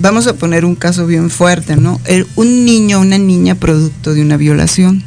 [0.00, 2.00] Vamos a poner un caso bien fuerte, ¿no?
[2.34, 5.04] un niño, una niña producto de una violación.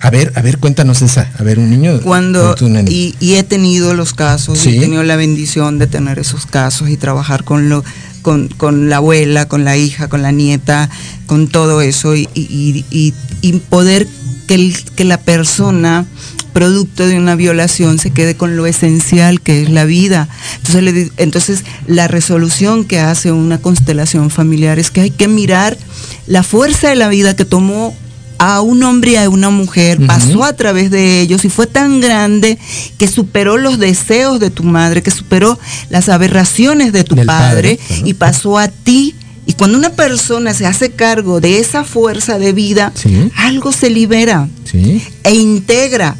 [0.00, 1.32] A ver, a ver, cuéntanos esa.
[1.36, 2.00] A ver, un niño.
[2.02, 2.54] Cuando
[2.86, 7.42] y, he tenido los casos, he tenido la bendición de tener esos casos y trabajar
[7.42, 7.82] con lo,
[8.22, 10.90] con, con la abuela, con la hija, con la nieta,
[11.26, 14.06] con todo eso y, y poder
[14.46, 16.06] que, que la persona
[16.56, 20.26] producto de una violación se quede con lo esencial que es la vida.
[20.64, 25.76] Entonces, entonces la resolución que hace una constelación familiar es que hay que mirar
[26.26, 27.94] la fuerza de la vida que tomó
[28.38, 32.00] a un hombre y a una mujer, pasó a través de ellos y fue tan
[32.00, 32.56] grande
[32.96, 35.58] que superó los deseos de tu madre, que superó
[35.90, 39.14] las aberraciones de tu padre, y pasó a ti.
[39.44, 42.94] Y cuando una persona se hace cargo de esa fuerza de vida,
[43.36, 44.48] algo se libera
[45.22, 46.16] e integra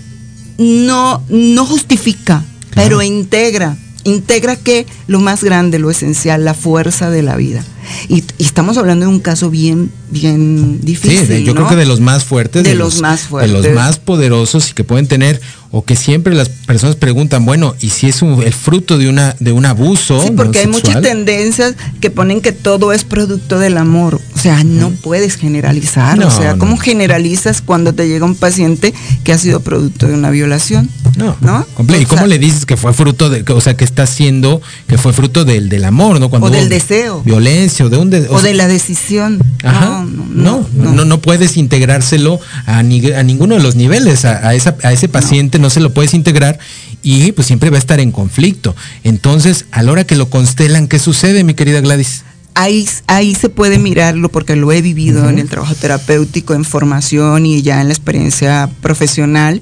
[0.59, 3.77] no, no justifica, pero integra.
[4.05, 7.65] Integra que lo más grande, lo esencial, la fuerza de la vida.
[8.09, 11.27] Y, estamos hablando de un caso bien, bien difícil.
[11.27, 12.65] Sí, yo creo que de los más fuertes.
[12.65, 13.53] De, los, más fuertes.
[13.53, 15.41] De los más poderosos y que pueden tener
[15.73, 19.53] o que siempre las personas preguntan, bueno, ¿y si es el fruto de una de
[19.53, 20.23] un abuso?
[20.23, 24.21] Sí, porque hay muchas tendencias que ponen que todo es producto del amor.
[24.35, 26.19] O sea, no puedes generalizar.
[26.23, 30.31] o sea, ¿cómo generalizas cuando te llega un paciente que ha sido producto de una
[30.31, 30.89] violación?
[31.17, 31.37] No.
[31.41, 31.67] ¿No?
[31.99, 35.13] ¿Y cómo le dices que fue fruto de, o sea, que está haciendo, que fue
[35.13, 36.31] fruto del, del amor, ¿no?
[36.31, 37.23] Cuando o del deseo.
[37.23, 39.43] Violencia o de un o, de la decisión.
[39.63, 40.07] Ajá.
[40.31, 44.25] No no, no, puedes integrárselo a, a, ninguno de los niveles.
[44.25, 46.59] A, esa, a ese paciente no se lo puedes integrar
[47.03, 48.75] y pues siempre va a estar en conflicto.
[49.05, 52.25] Entonces, a la hora que lo constelan, ¿qué sucede, mi querida Gladys?
[52.55, 57.45] Ahí, ahí se puede mirarlo porque lo he vivido en el trabajo terapéutico, en formación
[57.45, 59.61] y ya en la experiencia profesional,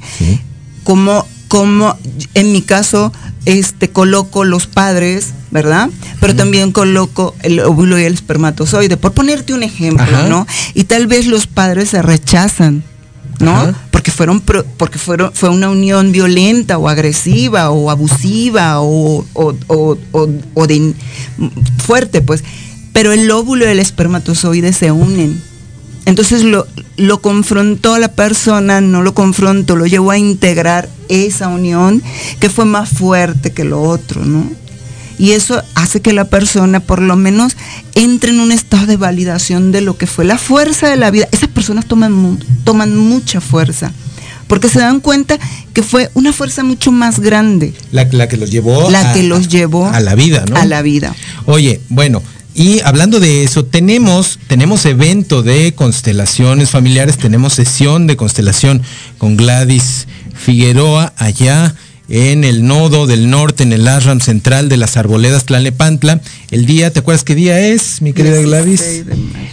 [0.85, 1.98] como, como
[2.35, 3.12] en mi caso
[3.44, 5.90] este, coloco los padres, ¿verdad?
[6.20, 10.46] Pero también coloco el óvulo y el espermatozoide, por ponerte un ejemplo, ¿no?
[10.74, 12.83] Y tal vez los padres se rechazan,
[13.40, 13.74] ¿no?
[13.90, 20.94] Porque fueron porque fueron fue una unión violenta o agresiva o abusiva o, o de
[21.85, 22.44] fuerte, pues.
[22.92, 25.42] Pero el óvulo y el espermatozoide se unen
[26.06, 32.02] entonces lo, lo confrontó la persona, no lo confrontó, lo llevó a integrar esa unión
[32.40, 34.50] que fue más fuerte que lo otro, ¿no?
[35.16, 37.56] Y eso hace que la persona por lo menos
[37.94, 41.28] entre en un estado de validación de lo que fue la fuerza de la vida.
[41.30, 43.92] Esas personas toman, toman mucha fuerza
[44.46, 45.38] porque se dan cuenta
[45.72, 47.74] que fue una fuerza mucho más grande.
[47.92, 50.56] La, que los llevó, la que los llevó a la vida, ¿no?
[50.56, 51.14] A la vida.
[51.46, 52.22] Oye, bueno,
[52.54, 58.82] y hablando de eso, tenemos, tenemos evento de constelaciones familiares, tenemos sesión de constelación
[59.18, 61.74] con Gladys Figueroa allá
[62.08, 66.20] en el nodo del norte, en el ashram central de las arboledas Tlalnepantla.
[66.50, 69.04] El día, ¿te acuerdas qué día es, mi querida Gladys?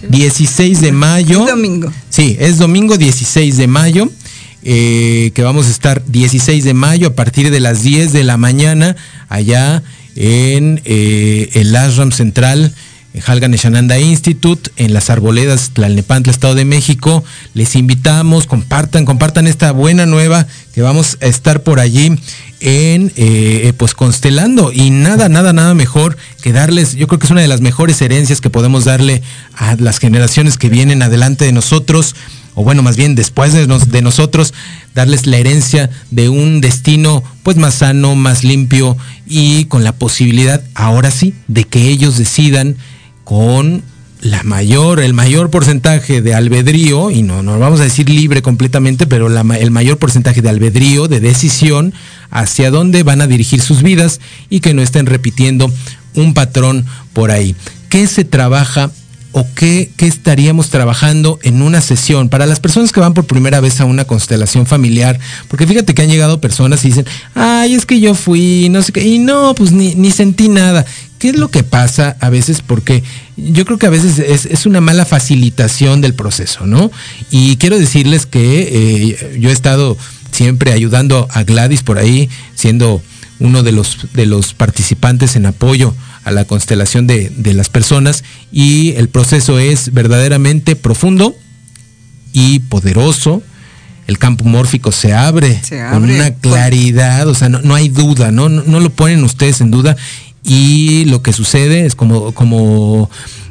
[0.10, 1.42] 16 de mayo.
[1.46, 1.92] Es domingo.
[2.10, 4.12] Sí, es domingo 16 de mayo.
[4.64, 8.38] Eh, que vamos a estar 16 de mayo a partir de las 10 de la
[8.38, 8.96] mañana
[9.28, 9.82] allá
[10.16, 12.72] en eh, el ashram central
[13.26, 17.24] Halgan Eshananda Institute, en las Arboledas, Tlalnepantla, Estado de México.
[17.54, 22.18] Les invitamos, compartan, compartan esta buena nueva que vamos a estar por allí
[22.62, 24.72] en, eh, pues constelando.
[24.72, 28.02] Y nada, nada, nada mejor que darles, yo creo que es una de las mejores
[28.02, 29.22] herencias que podemos darle
[29.56, 32.16] a las generaciones que vienen adelante de nosotros,
[32.54, 34.54] o bueno, más bien después de, de nosotros,
[34.96, 40.62] darles la herencia de un destino pues más sano, más limpio y con la posibilidad,
[40.76, 42.78] ahora sí, de que ellos decidan
[43.32, 43.82] con
[44.20, 49.08] la mayor, el mayor porcentaje de albedrío, y no, no vamos a decir libre completamente,
[49.08, 51.94] pero el mayor porcentaje de albedrío, de decisión,
[52.30, 54.20] hacia dónde van a dirigir sus vidas
[54.50, 55.72] y que no estén repitiendo
[56.14, 57.56] un patrón por ahí.
[57.88, 58.92] ¿Qué se trabaja
[59.32, 63.60] o qué, qué, estaríamos trabajando en una sesión para las personas que van por primera
[63.62, 65.20] vez a una constelación familiar?
[65.48, 67.06] Porque fíjate que han llegado personas y dicen,
[67.36, 70.86] ay, es que yo fui, no sé qué, y no, pues ni, ni sentí nada.
[71.22, 72.64] ¿Qué es lo que pasa a veces?
[72.66, 73.04] Porque
[73.38, 76.92] yo creo que a veces es, una mala facilitación del proceso, ¿no?
[77.30, 79.98] Y quiero decirles que eh, yo he estado
[80.32, 83.04] siempre ayudando a Gladys por ahí, siendo
[83.40, 85.94] uno de los, de los participantes en apoyo
[86.24, 91.36] a la constelación de, las personas y el proceso es verdaderamente profundo
[92.34, 93.42] y poderoso.
[94.08, 95.62] El campo mórfico se abre,
[95.92, 98.50] con una claridad, o sea, no, hay duda, ¿no?
[98.50, 98.80] ¿no?
[98.80, 99.96] lo ponen ustedes en duda
[100.44, 103.10] y lo que sucede es como, como,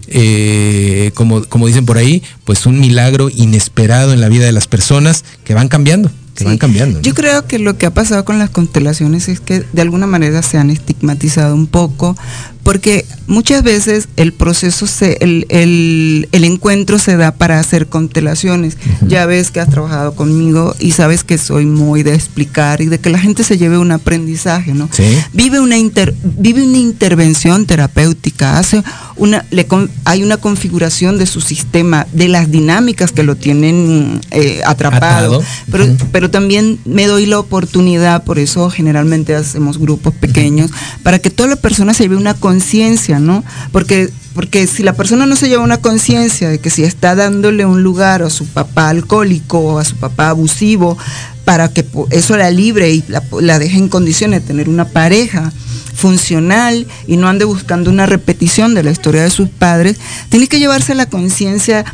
[0.09, 4.67] eh, como, como dicen por ahí, pues un milagro inesperado en la vida de las
[4.67, 6.11] personas que van cambiando
[6.45, 7.01] van cambiando.
[7.01, 10.43] Yo creo que lo que ha pasado con las constelaciones es que de alguna manera
[10.43, 12.17] se han estigmatizado un poco,
[12.63, 18.77] porque muchas veces el proceso, se, el, el, encuentro se da para hacer constelaciones.
[19.07, 22.99] Ya ves que has trabajado conmigo y sabes que soy muy de explicar y de
[22.99, 24.89] que la gente se lleve un aprendizaje, ¿no?
[25.33, 28.83] Vive, una inter, vive una intervención terapéutica, hace
[29.21, 29.67] una, le,
[30.05, 35.85] hay una configuración de su sistema, de las dinámicas que lo tienen eh, atrapado, pero,
[36.11, 40.71] pero también me doy la oportunidad, por eso generalmente hacemos grupos pequeños,
[41.03, 43.45] para que toda la persona se lleve una conciencia, ¿no?
[43.73, 47.67] Porque porque si la persona no se lleva una conciencia de que si está dándole
[47.67, 50.97] un lugar a su papá alcohólico o a su papá abusivo,
[51.45, 55.53] para que eso la libre y la, la deje en condiciones de tener una pareja,
[56.01, 59.99] funcional y no ande buscando una repetición de la historia de sus padres,
[60.31, 61.85] tiene que llevarse la conciencia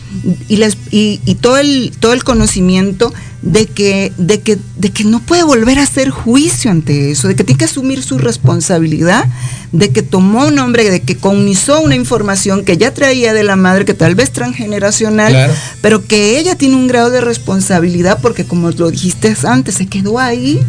[0.48, 5.42] y, y, todo, el, todo el conocimiento de que, de, que, de que no puede
[5.42, 9.24] volver a hacer juicio ante eso, de que tiene que asumir su responsabilidad,
[9.72, 13.56] de que tomó un hombre, de que cognizó una información que ya traía de la
[13.56, 15.50] madre, que tal vez transgeneracional,
[15.80, 20.18] pero que ella tiene un grado de responsabilidad porque como lo dijiste antes, se quedó
[20.18, 20.60] ahí.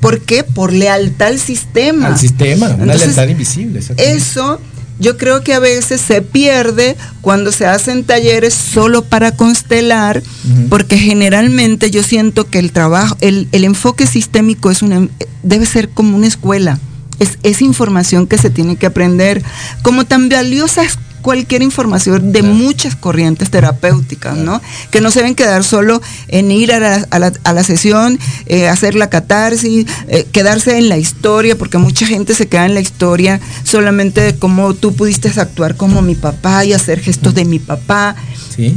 [0.00, 0.44] ¿Por qué?
[0.44, 2.08] Por lealtad al sistema.
[2.08, 3.80] Al sistema, una lealtad invisible.
[3.98, 4.60] Eso
[5.00, 10.22] yo creo que a veces se pierde cuando se hacen talleres solo para constelar,
[10.68, 15.08] porque generalmente yo siento que el trabajo, el, enfoque sistémico es una,
[15.42, 16.78] debe ser como una escuela.
[17.20, 19.42] Es, es información que se tiene que aprender.
[19.82, 20.82] Como tan valiosa
[21.20, 24.60] cualquier información de muchas corrientes terapéuticas, ¿no?
[24.90, 29.86] Que no se deben quedar solo en ir a la, sesión, eh, hacer la catarsis,
[30.08, 34.36] eh, quedarse en la historia, porque mucha gente se queda en la historia solamente de
[34.36, 38.16] cómo tú pudiste actuar como mi papá y hacer gestos de mi papá.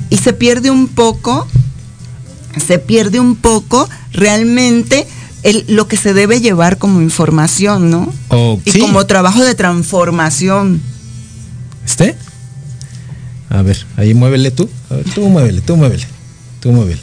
[0.09, 1.45] Y se pierde un poco,
[2.65, 5.05] se pierde un poco realmente
[5.43, 8.13] el, lo que se debe llevar como información, ¿no?
[8.65, 10.81] y como trabajo de transformación.
[11.85, 12.15] ¿Este?
[13.49, 14.69] A ver, ahí muévele tú.
[14.89, 16.05] A ver, tú muévele, tú muévele.
[16.59, 17.01] Tú muévele.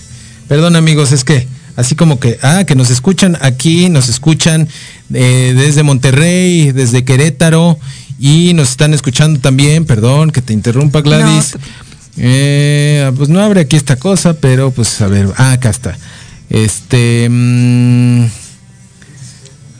[0.48, 4.68] Perdón amigos, es que así como que, ah, que nos escuchan aquí, nos escuchan
[5.12, 7.78] eh, desde Monterrey, desde Querétaro
[8.18, 11.56] y nos están escuchando también, perdón que te interrumpa Gladys.
[12.16, 15.96] Eh, pues no abre aquí esta cosa, pero pues a ver, ah, acá está.
[16.50, 17.28] Este...
[17.30, 18.24] Mm,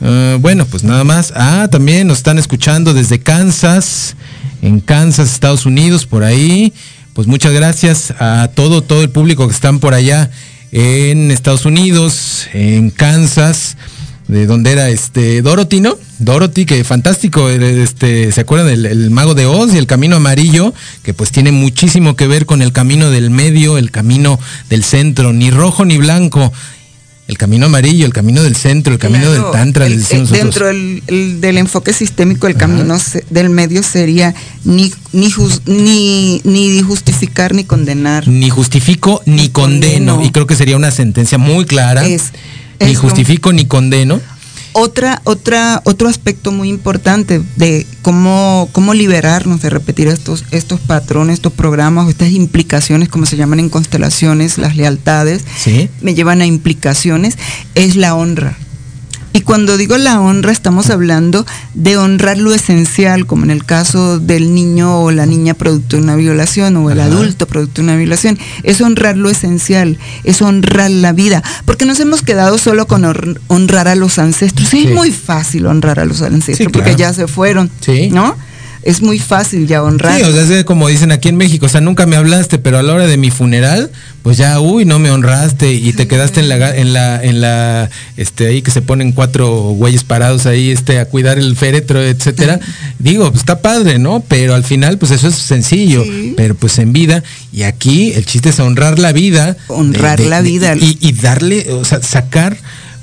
[0.01, 1.33] ah, bueno, pues nada más.
[1.35, 4.15] Ah, también nos están escuchando desde Kansas,
[4.61, 6.73] en Kansas, Estados Unidos, por ahí.
[7.13, 10.31] Pues muchas gracias a todo, todo el público que están por allá
[10.71, 13.75] en Estados Unidos, en Kansas,
[14.31, 15.97] de donde era este Dorothy, ¿no?
[16.19, 20.73] Dorothy, que fantástico, este, ¿se acuerdan del mago de Oz y el camino amarillo?
[21.03, 25.33] Que pues tiene muchísimo que ver con el camino del medio, el camino del centro,
[25.33, 26.53] ni rojo ni blanco.
[27.27, 29.87] El camino amarillo, el camino del centro, el camino del tantra.
[29.87, 32.97] dentro del, enfoque sistémico, el camino
[33.29, 38.27] del medio sería ni, ni, ni, justificar ni condenar.
[38.29, 40.23] Ni justifico ni, condeno.
[40.23, 42.05] Y creo que sería una sentencia muy clara.
[42.85, 44.19] Ni justifico ni condeno.
[44.73, 51.35] Otra, otra, otro aspecto muy importante de cómo, cómo liberarnos de repetir estos, estos patrones,
[51.35, 55.43] estos programas, estas implicaciones, como se llaman en constelaciones, las lealtades,
[56.01, 57.37] me llevan a implicaciones,
[57.75, 58.57] es la honra.
[59.33, 64.19] Y cuando digo la honra, estamos hablando de honrar lo esencial, como en el caso
[64.19, 67.97] del niño o la niña producto de una violación o el adulto producto de una
[67.97, 68.37] violación.
[68.63, 71.43] Es honrar lo esencial, es honrar la vida.
[71.65, 73.05] Porque nos hemos quedado solo con
[73.47, 74.73] honrar a los ancestros.
[74.73, 77.71] es muy fácil honrar a los ancestros porque ya se fueron,
[78.11, 78.35] ¿no?
[78.83, 80.17] Es muy fácil ya honrar.
[80.17, 82.79] Sí, o sea, es como dicen aquí en México, o sea, nunca me hablaste, pero
[82.79, 83.91] a la hora de mi funeral,
[84.23, 87.89] pues ya, uy, no me honraste y te quedaste en la, en la, en la,
[88.17, 92.59] este, ahí que se ponen cuatro güeyes parados ahí, este, a cuidar el féretro, etcétera.
[92.99, 94.23] Digo, pues está padre, ¿no?
[94.27, 96.03] Pero al final, pues eso es sencillo,
[96.35, 97.23] pero pues en vida,
[97.53, 99.57] y aquí el chiste es honrar la vida.
[99.67, 100.75] Honrar la vida.
[100.75, 102.57] y, y darle, o sea, sacar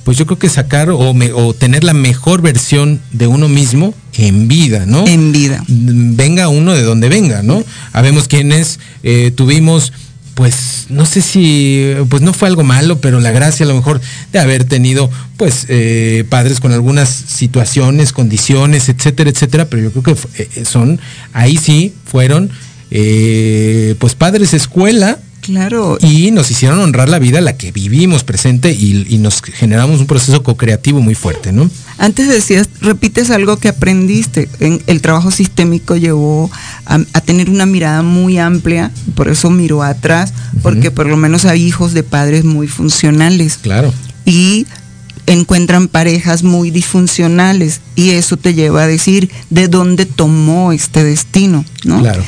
[0.08, 4.86] pues yo creo que sacar o, tener la mejor versión de uno mismo en vida,
[4.86, 5.06] ¿no?
[5.06, 5.62] En vida.
[5.68, 7.62] Venga uno de donde venga, ¿no?
[7.92, 9.92] Habemos quienes eh, tuvimos
[10.32, 14.00] pues no sé si, pues no fue algo malo, pero la gracia a lo mejor
[14.32, 20.16] de haber tenido, pues, eh, padres con algunas situaciones, condiciones, etcétera, etcétera, pero yo creo
[20.16, 20.98] que eh, son,
[21.34, 22.48] ahí sí fueron,
[22.88, 25.96] pues, padres escuela, Claro.
[26.02, 30.42] Y nos hicieron honrar la vida, la que vivimos presente y, nos generamos un proceso
[30.42, 31.70] co-creativo muy fuerte, ¿no?
[31.96, 34.50] Antes decías, repites algo que aprendiste.
[34.60, 36.50] En, el trabajo sistémico llevó
[36.84, 41.64] a, tener una mirada muy amplia, por eso miró atrás, porque por lo menos hay
[41.64, 43.58] hijos de padres muy funcionales.
[43.62, 43.94] Claro.
[44.26, 44.66] Y
[45.24, 51.64] encuentran parejas muy disfuncionales y eso te lleva a decir de dónde tomó este destino,
[51.84, 52.00] ¿no?
[52.00, 52.22] Claro.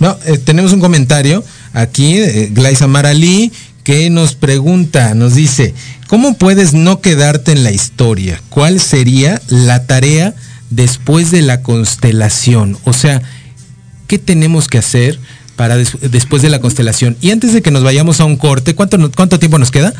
[0.00, 1.42] No, eh, tenemos un comentario
[1.74, 3.52] aquí, eh, Glaisa Maralí,
[3.82, 5.74] que nos pregunta, nos dice,
[6.06, 8.40] ¿cómo puedes no quedarte en la historia?
[8.48, 10.34] ¿Cuál sería la tarea
[10.70, 12.78] después de la constelación?
[12.84, 13.20] O sea,
[14.06, 15.20] ¿qué tenemos que hacer
[15.56, 17.18] para después de la constelación?
[17.20, 19.92] Y antes de que nos vayamos a un corte, ¿cuánto, tiempo nos queda?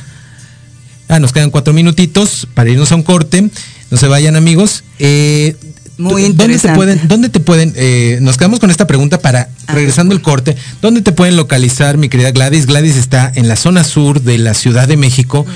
[1.08, 3.50] Ah, nos quedan cuatro minutitos para irnos a un corte.
[3.90, 4.84] No se vayan amigos.
[4.98, 5.56] Eh,
[5.96, 10.14] muy ¿Dónde te pueden, dónde te pueden, eh, nos quedamos con esta pregunta para, regresando
[10.14, 12.66] el corte, ¿dónde te pueden localizar, mi querida Gladys?
[12.66, 15.46] Gladys está en la zona sur de la Ciudad de México.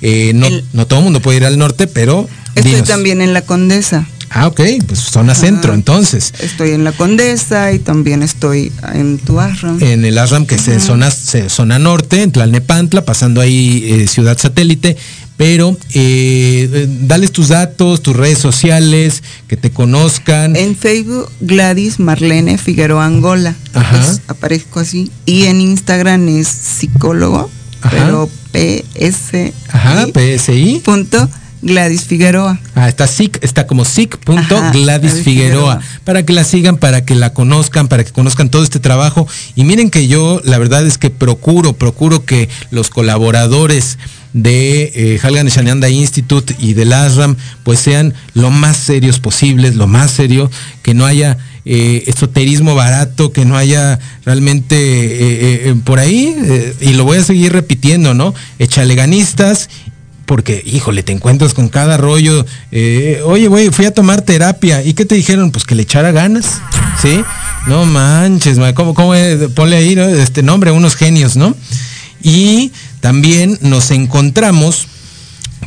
[0.00, 2.28] Eh, no, no todo el mundo puede ir al norte, pero.
[2.54, 4.06] Estoy también en la Condesa.
[4.34, 6.32] Ah, ok, pues zona centro, entonces.
[6.40, 9.82] Estoy en la Condesa y también estoy en tu Ashram.
[9.82, 14.96] En el Ashram, que es zona, zona norte, en Tlalnepantla, pasando ahí eh, Ciudad Satélite
[15.42, 20.54] pero eh, dales tus datos, tus redes sociales, que te conozcan.
[20.54, 23.56] En Facebook, Gladys Marlene Figueroa Angola.
[23.74, 24.20] Ajá.
[24.28, 25.10] aparezco así.
[25.26, 27.50] Y en Instagram es psicólogo,
[27.90, 29.52] pero PS.
[29.72, 30.80] Ajá, PSI.
[30.84, 31.28] Punto.
[31.62, 32.58] Gladys Figueroa.
[32.74, 35.80] Ah, está SIC, está como SIC.Gladys Figueroa.
[36.04, 39.26] Para que la sigan, para que la conozcan, para que conozcan todo este trabajo.
[39.54, 43.98] Y miren que yo, la verdad es que procuro, procuro que los colaboradores
[44.32, 49.86] de eh, Halgan Shananda Institute y del ASRAM pues sean lo más serios posibles, lo
[49.86, 50.50] más serio,
[50.82, 56.34] que no haya eh, esoterismo barato, que no haya realmente eh, eh, por ahí,
[56.80, 58.34] y lo voy a seguir repitiendo, ¿no?
[58.58, 59.70] Echaleganistas
[60.32, 62.46] porque, híjole, te encuentras con cada rollo.
[63.26, 64.82] Oye, güey, fui a tomar terapia.
[64.82, 65.50] ¿Y qué te dijeron?
[65.50, 66.62] Pues que le echara ganas,
[67.02, 67.22] ¿sí?
[67.66, 69.12] No manches, ¿cómo, cómo
[69.54, 71.54] ponle ahí, Este nombre, unos genios, ¿no?
[72.22, 74.86] Y también nos encontramos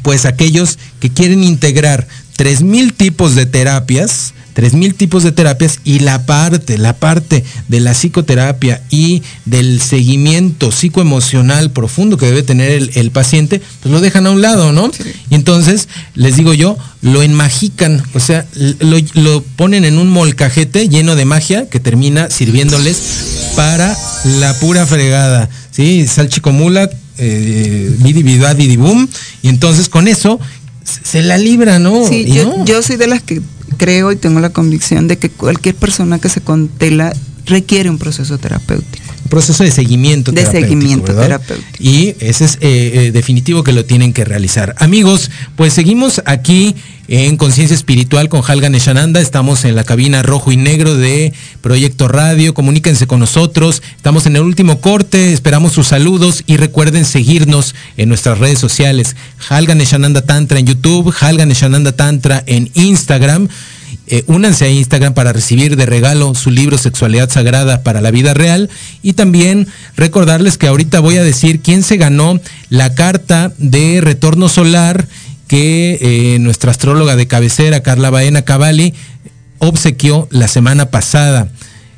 [0.02, 2.08] pues aquellos que quieren integrar
[2.38, 7.94] 3.000 tipos de terapias, 3.000 tipos de terapias y la parte, la parte de la
[7.94, 14.32] psicoterapia y del seguimiento psicoemocional profundo que debe tener el, paciente, pues lo dejan a
[14.32, 14.92] un lado, ¿no?
[15.30, 18.46] Y entonces, les digo yo, lo enmagican, o sea,
[18.80, 23.96] lo, lo, ponen en un molcajete lleno de magia que termina sirviéndoles para
[24.40, 26.08] la pura fregada, ¿sí?
[26.08, 29.08] Salchicomula, eh, bidi boom,
[29.42, 30.40] y entonces con eso
[30.86, 32.08] se la libra, ¿no?
[32.08, 33.42] Sí, yo, yo soy de las que
[33.78, 37.14] creo y tengo la convicción de que cualquier persona que se contela
[37.46, 39.05] requiere un proceso terapéutico.
[39.26, 41.68] Un proceso de seguimiento de seguimiento terapéutico.
[41.80, 44.76] Y ese es eh, eh, definitivo que lo tienen que realizar.
[44.78, 46.76] Amigos, pues seguimos aquí
[47.08, 49.20] en Conciencia Espiritual con Halgan Eshananda.
[49.22, 52.54] Estamos en la cabina rojo y negro de Proyecto Radio.
[52.54, 53.82] Comuníquense con nosotros.
[53.96, 55.34] Estamos en el último corte.
[55.34, 59.16] Esperamos sus saludos y recuerden seguirnos en nuestras redes sociales.
[59.50, 63.50] Halgan Eshananda Tantra en YouTube, Halgan Eshananda Tantra en Instagram.
[64.08, 68.34] Eh, únanse a Instagram para recibir de regalo su libro Sexualidad Sagrada para la Vida
[68.34, 68.70] Real.
[69.02, 72.40] Y también recordarles que ahorita voy a decir quién se ganó
[72.70, 75.08] la carta de retorno solar
[75.48, 78.94] que eh, nuestra astróloga de cabecera, Carla Baena Cavalli,
[79.60, 81.50] obsequió la semana pasada.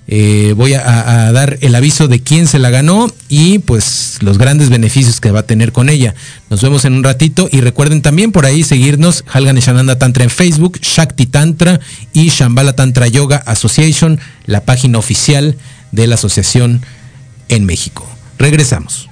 [0.09, 4.69] Eh, voy a, dar el aviso de quién se la ganó y pues los grandes
[4.69, 6.15] beneficios que va a tener con ella.
[6.49, 10.29] Nos vemos en un ratito y recuerden también por ahí seguirnos Halgan Shananda Tantra en
[10.29, 11.79] Facebook, Shakti Tantra
[12.13, 15.57] y Shambhala Tantra Yoga Association, la página oficial
[15.91, 16.81] de la asociación
[17.49, 18.09] en México.
[18.39, 19.09] Regresamos.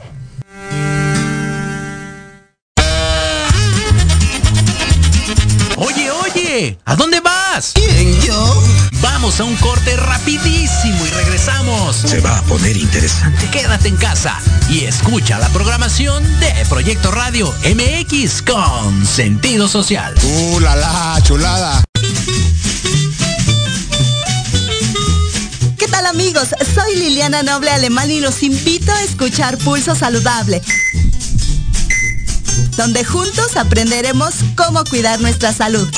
[6.85, 7.73] ¿A dónde vas?
[7.73, 8.74] ¿Quién, yo?
[9.25, 11.95] Vamos a un corte rapidísimo y regresamos.
[11.95, 13.49] Se va a poner interesante.
[13.49, 20.13] Quédate en casa y escucha la programación de Proyecto Radio MX con sentido social.
[20.23, 21.83] ¡Uh, la, la chulada!
[25.75, 26.49] ¿Qué tal amigos?
[26.75, 30.61] Soy Liliana Noble Alemán y los invito a escuchar Pulso Saludable
[32.77, 35.89] donde juntos aprenderemos cómo cuidar nuestra salud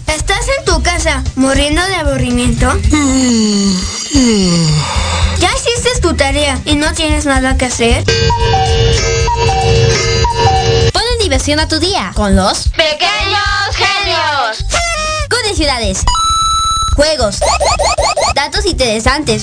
[0.08, 2.70] ¿Estás en tu casa muriendo de aburrimiento?
[4.12, 5.15] ¿Ya
[6.00, 8.04] tu tarea y no tienes nada que hacer?
[10.92, 14.64] Ponle diversión a tu día con los pequeños genios.
[15.56, 16.04] ciudades,
[16.96, 17.38] juegos,
[18.34, 19.42] datos interesantes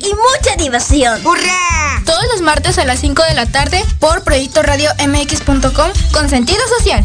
[0.00, 1.24] y mucha diversión.
[1.24, 2.02] ¡Hurra!
[2.04, 6.60] Todos los martes a las 5 de la tarde por Proyecto Radio MX.com con sentido
[6.78, 7.04] social.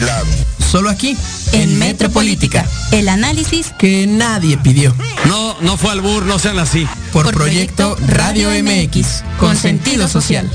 [0.00, 0.26] lado.
[0.70, 1.16] Solo aquí,
[1.52, 2.66] en, Metropolítica.
[2.92, 4.94] El análisis que nadie pidió.
[5.26, 6.86] No, no fue al bur, no sean así.
[7.12, 10.48] Por, proyecto, Radio MX, con sentido social.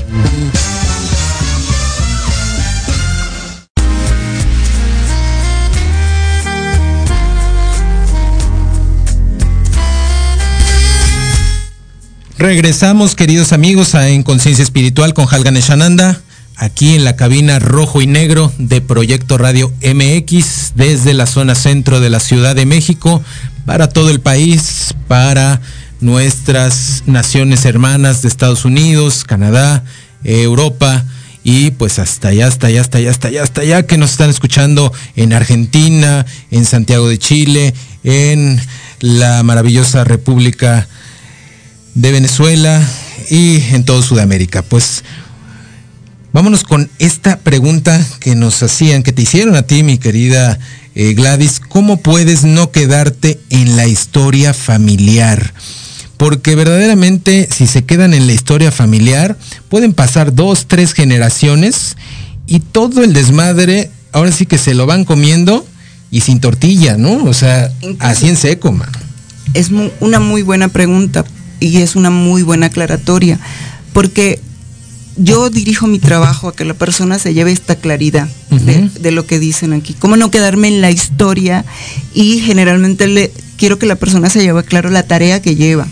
[12.38, 16.20] Regresamos, queridos amigos, a En Conciencia Espiritual con Halgan Eshananda,
[16.56, 22.00] aquí en la cabina rojo y negro de Proyecto Radio MX, desde la zona centro
[22.00, 23.22] de la Ciudad de México,
[23.64, 25.60] para todo el país, para
[26.00, 29.84] nuestras naciones hermanas de Estados Unidos, Canadá,
[30.24, 31.04] Europa,
[31.44, 34.30] y pues hasta allá, hasta allá, hasta allá, hasta allá, hasta allá, que nos están
[34.30, 38.60] escuchando en Argentina, en Santiago de Chile, en
[39.00, 40.88] la maravillosa República
[41.94, 42.82] de Venezuela
[43.30, 44.62] y en todo Sudamérica.
[44.62, 45.04] Pues
[46.36, 50.58] vámonos con esta pregunta que nos hacían, que te hicieron a ti, mi querida
[50.94, 51.60] eh, Gladys.
[51.60, 55.54] ¿Cómo puedes no quedarte en la historia familiar?
[56.18, 59.36] porque verdaderamente si se quedan en la historia familiar,
[59.70, 61.96] pueden pasar dos, tres generaciones
[62.46, 65.66] y todo el desmadre, ahora sí que se lo van comiendo
[66.10, 67.24] y sin tortilla, ¿no?
[67.24, 68.88] O sea, así en seco, man.
[69.52, 69.70] Es
[70.00, 71.24] una muy buena pregunta
[71.60, 73.38] y es una muy buena aclaratoria,
[73.92, 74.40] porque
[75.16, 79.26] yo dirijo mi trabajo a que la persona se lleve esta claridad de, de, lo
[79.26, 79.94] que dicen aquí.
[79.94, 81.64] Cómo no quedarme en la historia
[82.14, 85.88] y generalmente le quiero que la persona se lleve claro la tarea que lleva.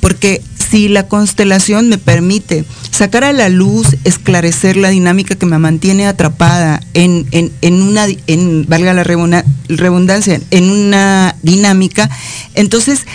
[0.00, 5.58] Porque si la constelación me permite sacar a la luz, esclarecer la dinámica que me
[5.58, 12.10] mantiene atrapada en, en, en una, en, valga la redundancia, en una dinámica,
[12.54, 13.06] entonces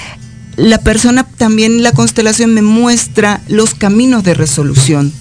[0.57, 5.13] la persona también, la constelación me muestra los caminos de resolución.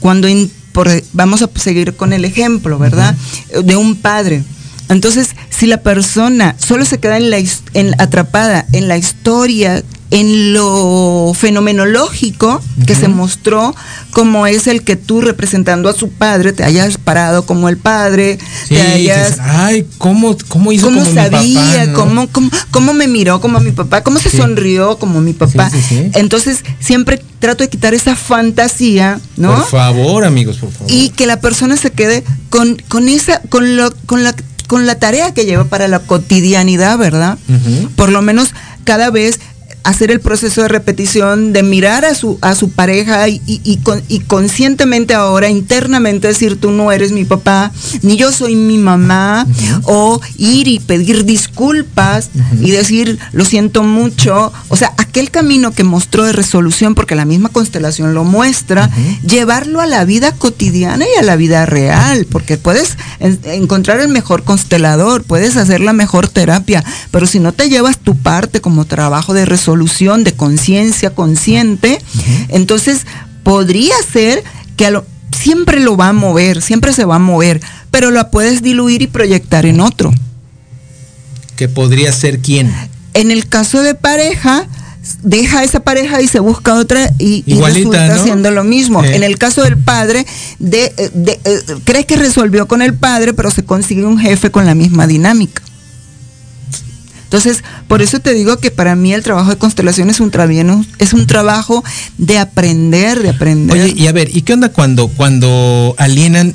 [0.00, 0.28] Cuando
[0.72, 3.14] por, vamos a seguir con el ejemplo, ¿verdad?
[3.14, 3.62] Uh -huh.
[3.62, 4.42] De un padre.
[4.88, 9.82] Entonces, si la persona solo se queda en la, en, atrapada en la historia
[10.20, 13.00] en lo fenomenológico que uh -huh.
[13.00, 13.74] se mostró
[14.12, 18.38] como es el que tú representando a su padre te hayas parado como el padre
[18.68, 21.94] sí, te hayas ay cómo cómo hizo cómo como sabía mi papá, ¿no?
[21.94, 24.38] cómo, cómo, cómo me miró como mi papá cómo se Sí.
[24.38, 30.24] sonrió como mi papá Sí, entonces siempre trato de quitar esa fantasía no Por favor,
[30.24, 30.90] amigos, por favor.
[30.90, 34.34] y que la persona se quede con, con esa con lo con la
[34.66, 37.36] con la tarea que lleva para la cotidianidad verdad
[37.96, 38.48] por lo menos
[38.84, 39.38] cada vez
[39.86, 43.76] hacer el proceso de repetición, de mirar a su, a su pareja y, y- y
[43.78, 47.70] con- y conscientemente ahora, internamente decir, tú no eres mi papá,
[48.02, 49.46] ni yo soy mi mamá,
[49.84, 52.30] o ir y pedir disculpas
[52.60, 54.52] y decir, lo siento mucho.
[54.68, 58.90] O sea, aquel camino que mostró de resolución, porque la misma constelación lo muestra,
[59.26, 64.08] llevarlo a la vida cotidiana y a la vida real, porque puedes en- encontrar el
[64.08, 68.84] mejor constelador, puedes hacer la mejor terapia, pero si no te llevas tu parte como
[68.84, 72.00] trabajo de resolución, de conciencia consciente,
[72.48, 73.06] entonces
[73.42, 74.42] podría ser
[74.76, 75.06] que a lo-
[75.36, 77.60] siempre lo va a mover, siempre se va a mover,
[77.90, 80.12] pero la puedes diluir y proyectar en otro.
[81.56, 82.72] Que podría ser quién.
[83.14, 84.66] En el caso de pareja,
[85.22, 88.20] deja esa pareja y se busca otra y, y Igualita, resulta ¿no?
[88.20, 89.02] haciendo lo mismo.
[89.04, 89.16] Eh.
[89.16, 90.26] En el caso del padre,
[90.58, 94.50] de, eh, de- eh, cree que resolvió con el padre, pero se consigue un jefe
[94.50, 95.62] con la misma dinámica.
[97.36, 100.32] Entonces, por eso te digo que para mí el trabajo de constelación es un,
[100.98, 101.84] es un trabajo
[102.16, 103.78] de aprender, de aprender.
[103.78, 106.54] Oye, y a ver, ¿y qué onda cuando, cuando alienan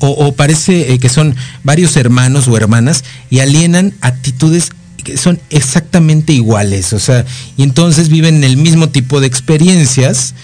[0.00, 4.70] o, o parece eh, que son varios hermanos o hermanas y alienan actitudes
[5.04, 6.92] que son exactamente iguales?
[6.92, 7.24] O sea,
[7.56, 10.34] y entonces viven el mismo tipo de experiencias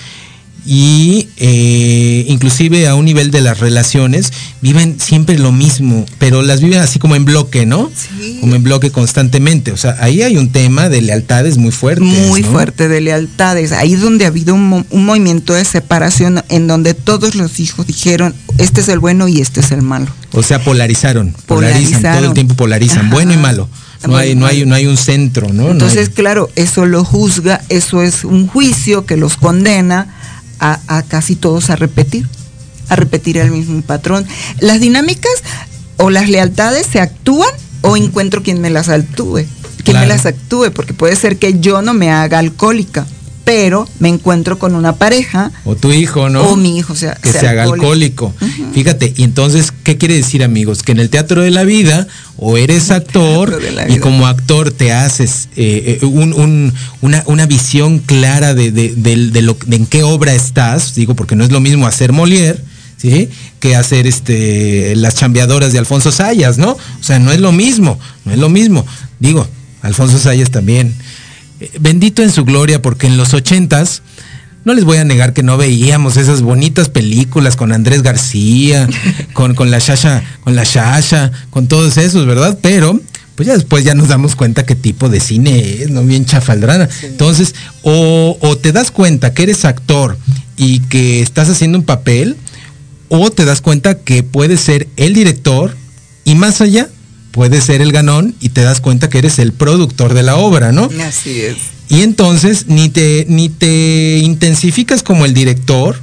[0.67, 6.61] y eh, inclusive a un nivel de las relaciones viven siempre lo mismo, pero las
[6.62, 7.91] viven así como en bloque, ¿no?
[8.41, 9.73] Como en bloque constantemente.
[9.73, 12.01] O sea, ahí hay un tema de lealtades muy fuerte.
[12.03, 13.73] muy fuerte de lealtades.
[13.73, 17.61] Ahí es donde ha habido un, mo- un movimiento de separación en donde todos los
[17.61, 20.07] hijos dijeron, este es el bueno y este es el malo.
[20.33, 22.19] O sea, polarizaron, polarizan, Polarizaron.
[22.21, 23.11] todo el tiempo polarizan, Ajá.
[23.15, 23.69] bueno y malo.
[24.09, 25.71] No hay, no hay, no hay un centro, ¿no?
[25.71, 30.15] Entonces, claro, eso lo juzga, eso es un juicio que los condena
[30.59, 32.27] a, a casi todos a repetir,
[32.89, 34.27] a repetir el mismo patrón.
[34.61, 35.33] Las dinámicas
[35.97, 37.51] o las lealtades se actúan
[37.83, 39.45] o encuentro quien me las actúe,
[39.85, 43.07] quien me las actúe, porque puede ser que yo no me haga alcohólica,
[43.45, 46.43] pero me encuentro con una pareja o tu hijo, ¿no?
[46.49, 48.35] o mi hijo sea, que sea se haga alcohólico.
[48.73, 50.83] Fíjate, y entonces, ¿qué quiere decir, amigos?
[50.83, 53.51] Que en el teatro de la vida, o eres actor,
[53.89, 56.73] y como actor te haces eh, eh, un- un-
[57.03, 61.45] una, una visión clara de, de lo, de en qué obra estás, digo, porque no
[61.45, 62.59] es lo mismo hacer Molière,
[62.97, 63.29] ¿sí?
[63.61, 66.71] Que hacer este las chambeadoras de Alfonso Sayas, ¿no?
[66.73, 68.87] O sea, no es lo mismo, no es lo mismo.
[69.21, 69.47] Digo,
[69.83, 70.95] Alfonso Sayas también.
[71.61, 74.03] Eh, bendito en su gloria, porque en los ochentas,
[74.65, 78.89] no les voy a negar que no veíamos esas bonitas películas con Andrés García,
[79.33, 82.59] con, con la Shasha, con la Shasha, con todos esos, ¿verdad?
[82.63, 83.01] Pero,
[83.35, 86.03] pues ya después ya nos damos cuenta qué tipo de cine es, ¿no?
[86.03, 86.89] Bien chafaldrana.
[87.03, 90.17] Entonces, o, o te das cuenta que eres actor
[90.57, 92.37] y que estás haciendo un papel,
[93.09, 95.77] o te das cuenta que puedes ser el director
[96.25, 96.89] y más allá,
[97.35, 100.70] puedes ser el ganón y te das cuenta que eres el productor de la obra,
[100.70, 100.89] ¿no?
[101.05, 101.57] Así es.
[101.89, 106.01] Y entonces ni te, ni te intensificas como el director,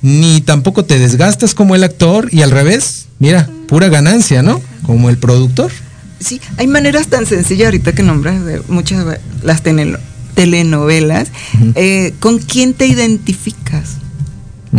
[0.00, 4.62] ni tampoco te desgastas como el actor, y al revés, mira, pura ganancia, ¿no?
[4.82, 5.70] Como el productor.
[6.18, 9.04] Sí, hay maneras tan sencillas ahorita que nombras de muchas
[9.42, 9.62] las
[10.34, 11.28] telenovelas.
[11.74, 13.98] eh, ¿Con quién te identificas?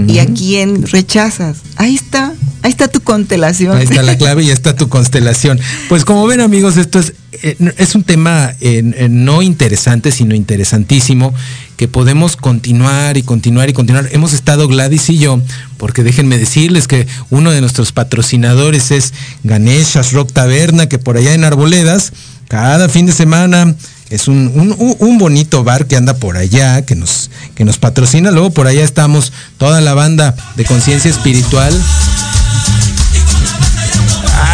[0.08, 1.58] ¿Y a quién rechazas?
[1.76, 2.34] Ahí está.
[2.62, 3.76] Ahí está tu constelación.
[3.78, 5.60] Ahí está la clave y ahí está tu constelación.
[5.90, 7.14] Pues como ven amigos, esto es,
[7.44, 11.34] eh, es un tema eh, eh, no interesante, sino interesantísimo,
[11.76, 14.10] que podemos continuar y continuar y continuar.
[14.12, 15.42] Hemos estado Gladys y yo,
[15.78, 19.14] porque déjenme decirles que uno de nuestros patrocinadores es
[19.44, 22.14] Ganeshas Rock Taberna, que por allá en Arboledas,
[22.48, 23.76] cada fin de semana
[24.12, 28.30] es un, un, un, bonito bar que anda por allá, que nos, que nos patrocina.
[28.30, 31.74] Luego por allá estamos toda la banda de conciencia espiritual.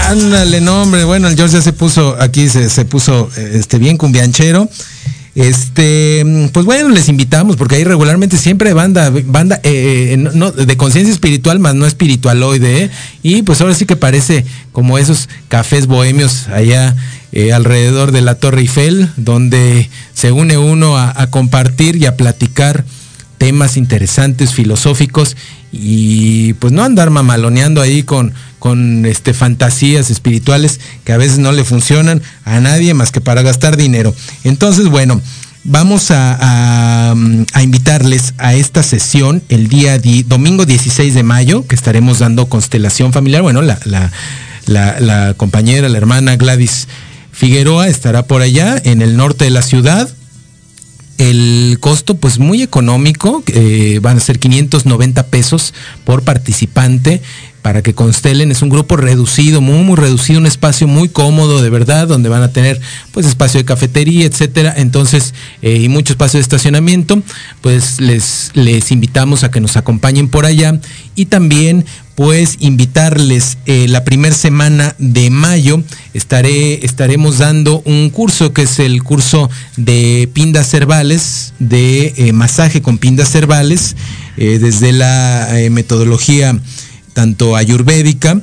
[0.10, 1.04] Ándale, no, hombre.
[1.06, 4.70] Bueno, el George ya se puso, aquí se, se puso este, bien cumbianchero.
[5.38, 11.14] Este, pues bueno, les invitamos porque ahí regularmente siempre banda, banda eh, no, de conciencia
[11.14, 12.92] espiritual, más no espiritualoide, ¿eh?
[13.22, 16.96] y pues ahora sí que parece como esos cafés bohemios allá
[17.32, 22.86] eh, alrededor de la Torre Eiffel, donde se une uno a, compartir y a platicar
[23.38, 25.36] temas interesantes, filosóficos
[25.72, 31.52] y pues no andar mamaloneando ahí con, con este, fantasías espirituales que a veces no
[31.52, 34.16] le funcionan a nadie más que para gastar dinero.
[34.44, 35.22] Entonces, bueno,
[35.66, 41.76] vamos a, a, invitarles a esta sesión el día di, domingo 16 de mayo, que
[41.76, 43.42] estaremos dando constelación familiar.
[43.42, 46.88] Bueno, la, la, la compañera, la hermana Gladys
[47.38, 50.10] Figueroa estará por allá en el norte de la ciudad.
[51.20, 57.22] El costo pues muy económico, eh, van a ser 590 pesos por participante.
[57.62, 61.70] Para que constelen, es un grupo reducido, muy muy reducido, un espacio muy cómodo de
[61.70, 62.80] verdad, donde van a tener
[63.12, 67.22] pues espacio de cafetería, etcétera, entonces, eh, y mucho espacio de estacionamiento,
[67.62, 70.80] pues les, les invitamos a que nos acompañen por allá.
[71.16, 71.86] Y también
[72.18, 75.84] pues invitarles eh, la primera semana de mayo
[76.16, 82.82] estaré estaremos dando un curso que es el curso de pindas cervales de eh, masaje
[82.82, 83.96] con pindas cervales
[84.36, 86.60] eh, desde la metodología
[87.14, 88.42] tanto ayurvédica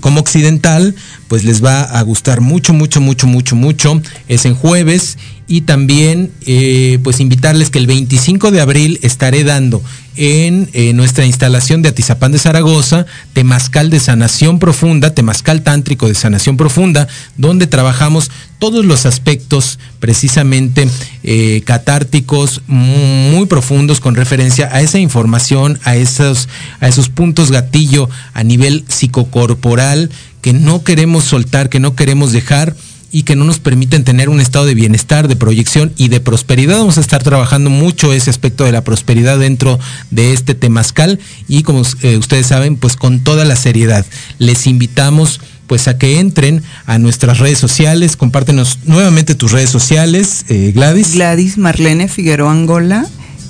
[0.00, 0.94] como occidental,
[1.32, 4.02] pues les va a gustar mucho, mucho, mucho, mucho, mucho.
[4.28, 5.16] Es en jueves
[5.46, 9.82] y también eh, pues invitarles que el 25 de abril estaré dando
[10.16, 16.14] en eh, nuestra instalación de Atizapán de Zaragoza, Temazcal de Sanación Profunda, Temazcal Tántrico de
[16.14, 17.08] Sanación Profunda,
[17.38, 20.86] donde trabajamos todos los aspectos precisamente
[21.22, 26.48] eh, catárticos muy, profundos con referencia a esa información, a esos,
[26.80, 30.10] a esos puntos gatillo a nivel psicocorporal
[30.42, 32.76] que no queremos soltar, que no queremos dejar
[33.12, 36.78] y que no nos permiten tener un estado de bienestar, de proyección y de prosperidad.
[36.78, 39.78] Vamos a estar trabajando mucho ese aspecto de la prosperidad dentro
[40.10, 44.04] de este temazcal y como eh, ustedes saben, pues con toda la seriedad.
[44.38, 50.44] Les invitamos pues a que entren a nuestras redes sociales, compártenos nuevamente tus redes sociales,
[50.48, 51.14] eh, Gladys.
[51.14, 53.06] Gladys Marlene Figueroa Angola.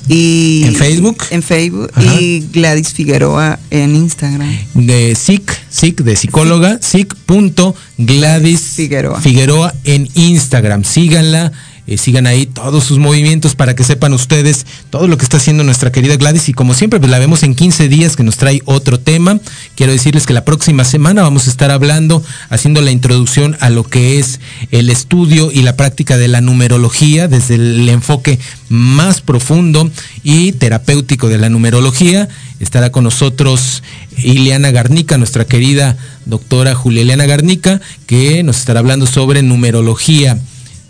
[0.08, 1.22] Y en Facebook.
[1.30, 1.90] En Facebook.
[1.94, 2.20] Ajá.
[2.20, 4.50] Y Gladys Figueroa en Instagram.
[4.74, 9.20] De SIC, SIC de psicóloga, SIC.Gladys Figueroa.
[9.20, 10.84] Figueroa en Instagram.
[10.84, 11.52] Síganla.
[11.88, 15.64] Eh, sigan ahí todos sus movimientos para que sepan ustedes todo lo que está haciendo
[15.64, 18.62] nuestra querida Gladys y como siempre pues la vemos en 15 días que nos trae
[18.66, 19.40] otro tema.
[19.74, 23.82] Quiero decirles que la próxima semana vamos a estar hablando, haciendo la introducción a lo
[23.82, 24.38] que es
[24.70, 29.90] el estudio y la práctica de la numerología desde el enfoque más profundo
[30.22, 32.28] y terapéutico de la numerología.
[32.60, 33.82] Estará con nosotros
[34.18, 40.38] Ileana Garnica, nuestra querida doctora Julia Ileana Garnica, que nos estará hablando sobre numerología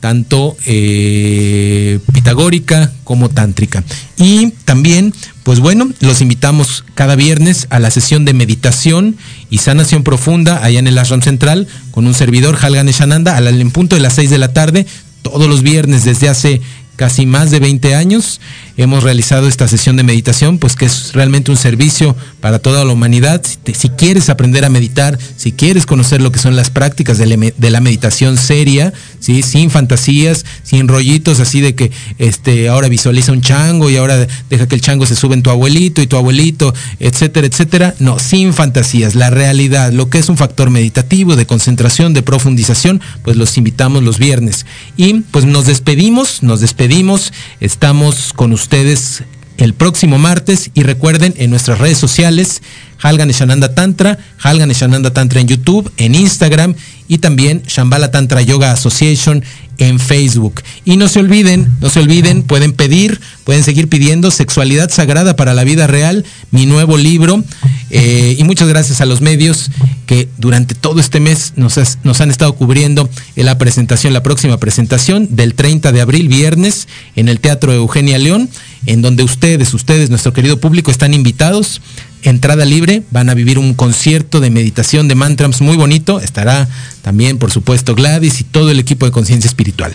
[0.03, 3.85] tanto eh, pitagórica como tántrica.
[4.17, 9.17] Y también, pues bueno, los invitamos cada viernes a la sesión de meditación
[9.49, 13.71] y sanación profunda allá en el Ashram Central con un servidor, Halgan Eshananda, al en
[13.71, 14.87] punto de las 6 de la tarde,
[15.23, 16.61] todos los viernes desde hace
[16.97, 18.41] casi más de 20 años
[18.77, 22.93] hemos realizado esta sesión de meditación, pues que es realmente un servicio para toda la
[22.93, 23.43] humanidad.
[23.45, 27.55] Si, quieres aprender a meditar, si quieres conocer lo que son las prácticas de, le,
[27.57, 29.43] de la meditación seria, ¿sí?
[29.43, 34.67] sin fantasías, sin rollitos así de que este, ahora visualiza un chango y ahora deja
[34.67, 37.95] que el chango se sube en tu abuelito y tu abuelito, etcétera, etcétera.
[37.99, 43.01] No, sin fantasías, la realidad, lo que es un factor meditativo, de concentración, de profundización,
[43.23, 44.67] pues los invitamos los viernes.
[44.97, 49.25] Y pues nos despedimos, nos despedimos, estamos con ustedes ustedes
[49.63, 52.63] el próximo martes y recuerden en nuestras redes sociales
[53.01, 56.75] Halgan Shananda Tantra, Halgan Shananda Tantra en YouTube, en Instagram
[57.09, 59.45] y también Shambhala Tantra Yoga Association
[59.79, 60.63] en Facebook.
[60.85, 65.55] Y no se olviden, no se olviden, pueden pedir, pueden seguir pidiendo Sexualidad Sagrada para
[65.55, 67.43] la Vida Real, mi nuevo libro.
[67.91, 69.71] Eh, y muchas gracias a los medios
[70.07, 74.59] que durante todo este mes nos, nos han estado cubriendo en la presentación, la próxima
[74.59, 78.49] presentación del 30 de abril, viernes, en el Teatro Eugenia León,
[78.87, 81.81] en donde ustedes, ustedes, nuestro querido público, están invitados
[82.23, 86.69] entrada libre, van a vivir un concierto de meditación de mantras muy bonito, estará
[87.03, 89.95] también por supuesto Gladys y todo el equipo de conciencia espiritual.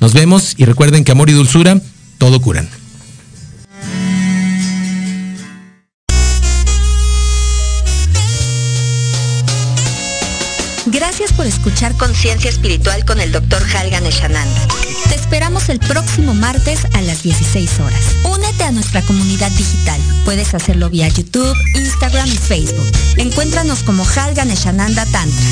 [0.00, 1.80] Nos vemos y recuerden que amor y dulzura
[2.18, 2.79] todo curan.
[10.92, 13.62] Gracias por escuchar Conciencia Espiritual con el Dr.
[13.74, 14.60] Halgan Eshananda.
[15.08, 18.16] Te esperamos el próximo martes a las 16 horas.
[18.24, 20.00] Únete a nuestra comunidad digital.
[20.24, 22.90] Puedes hacerlo vía YouTube, Instagram y Facebook.
[23.18, 25.46] Encuéntranos como Halgan Eshananda Tantra.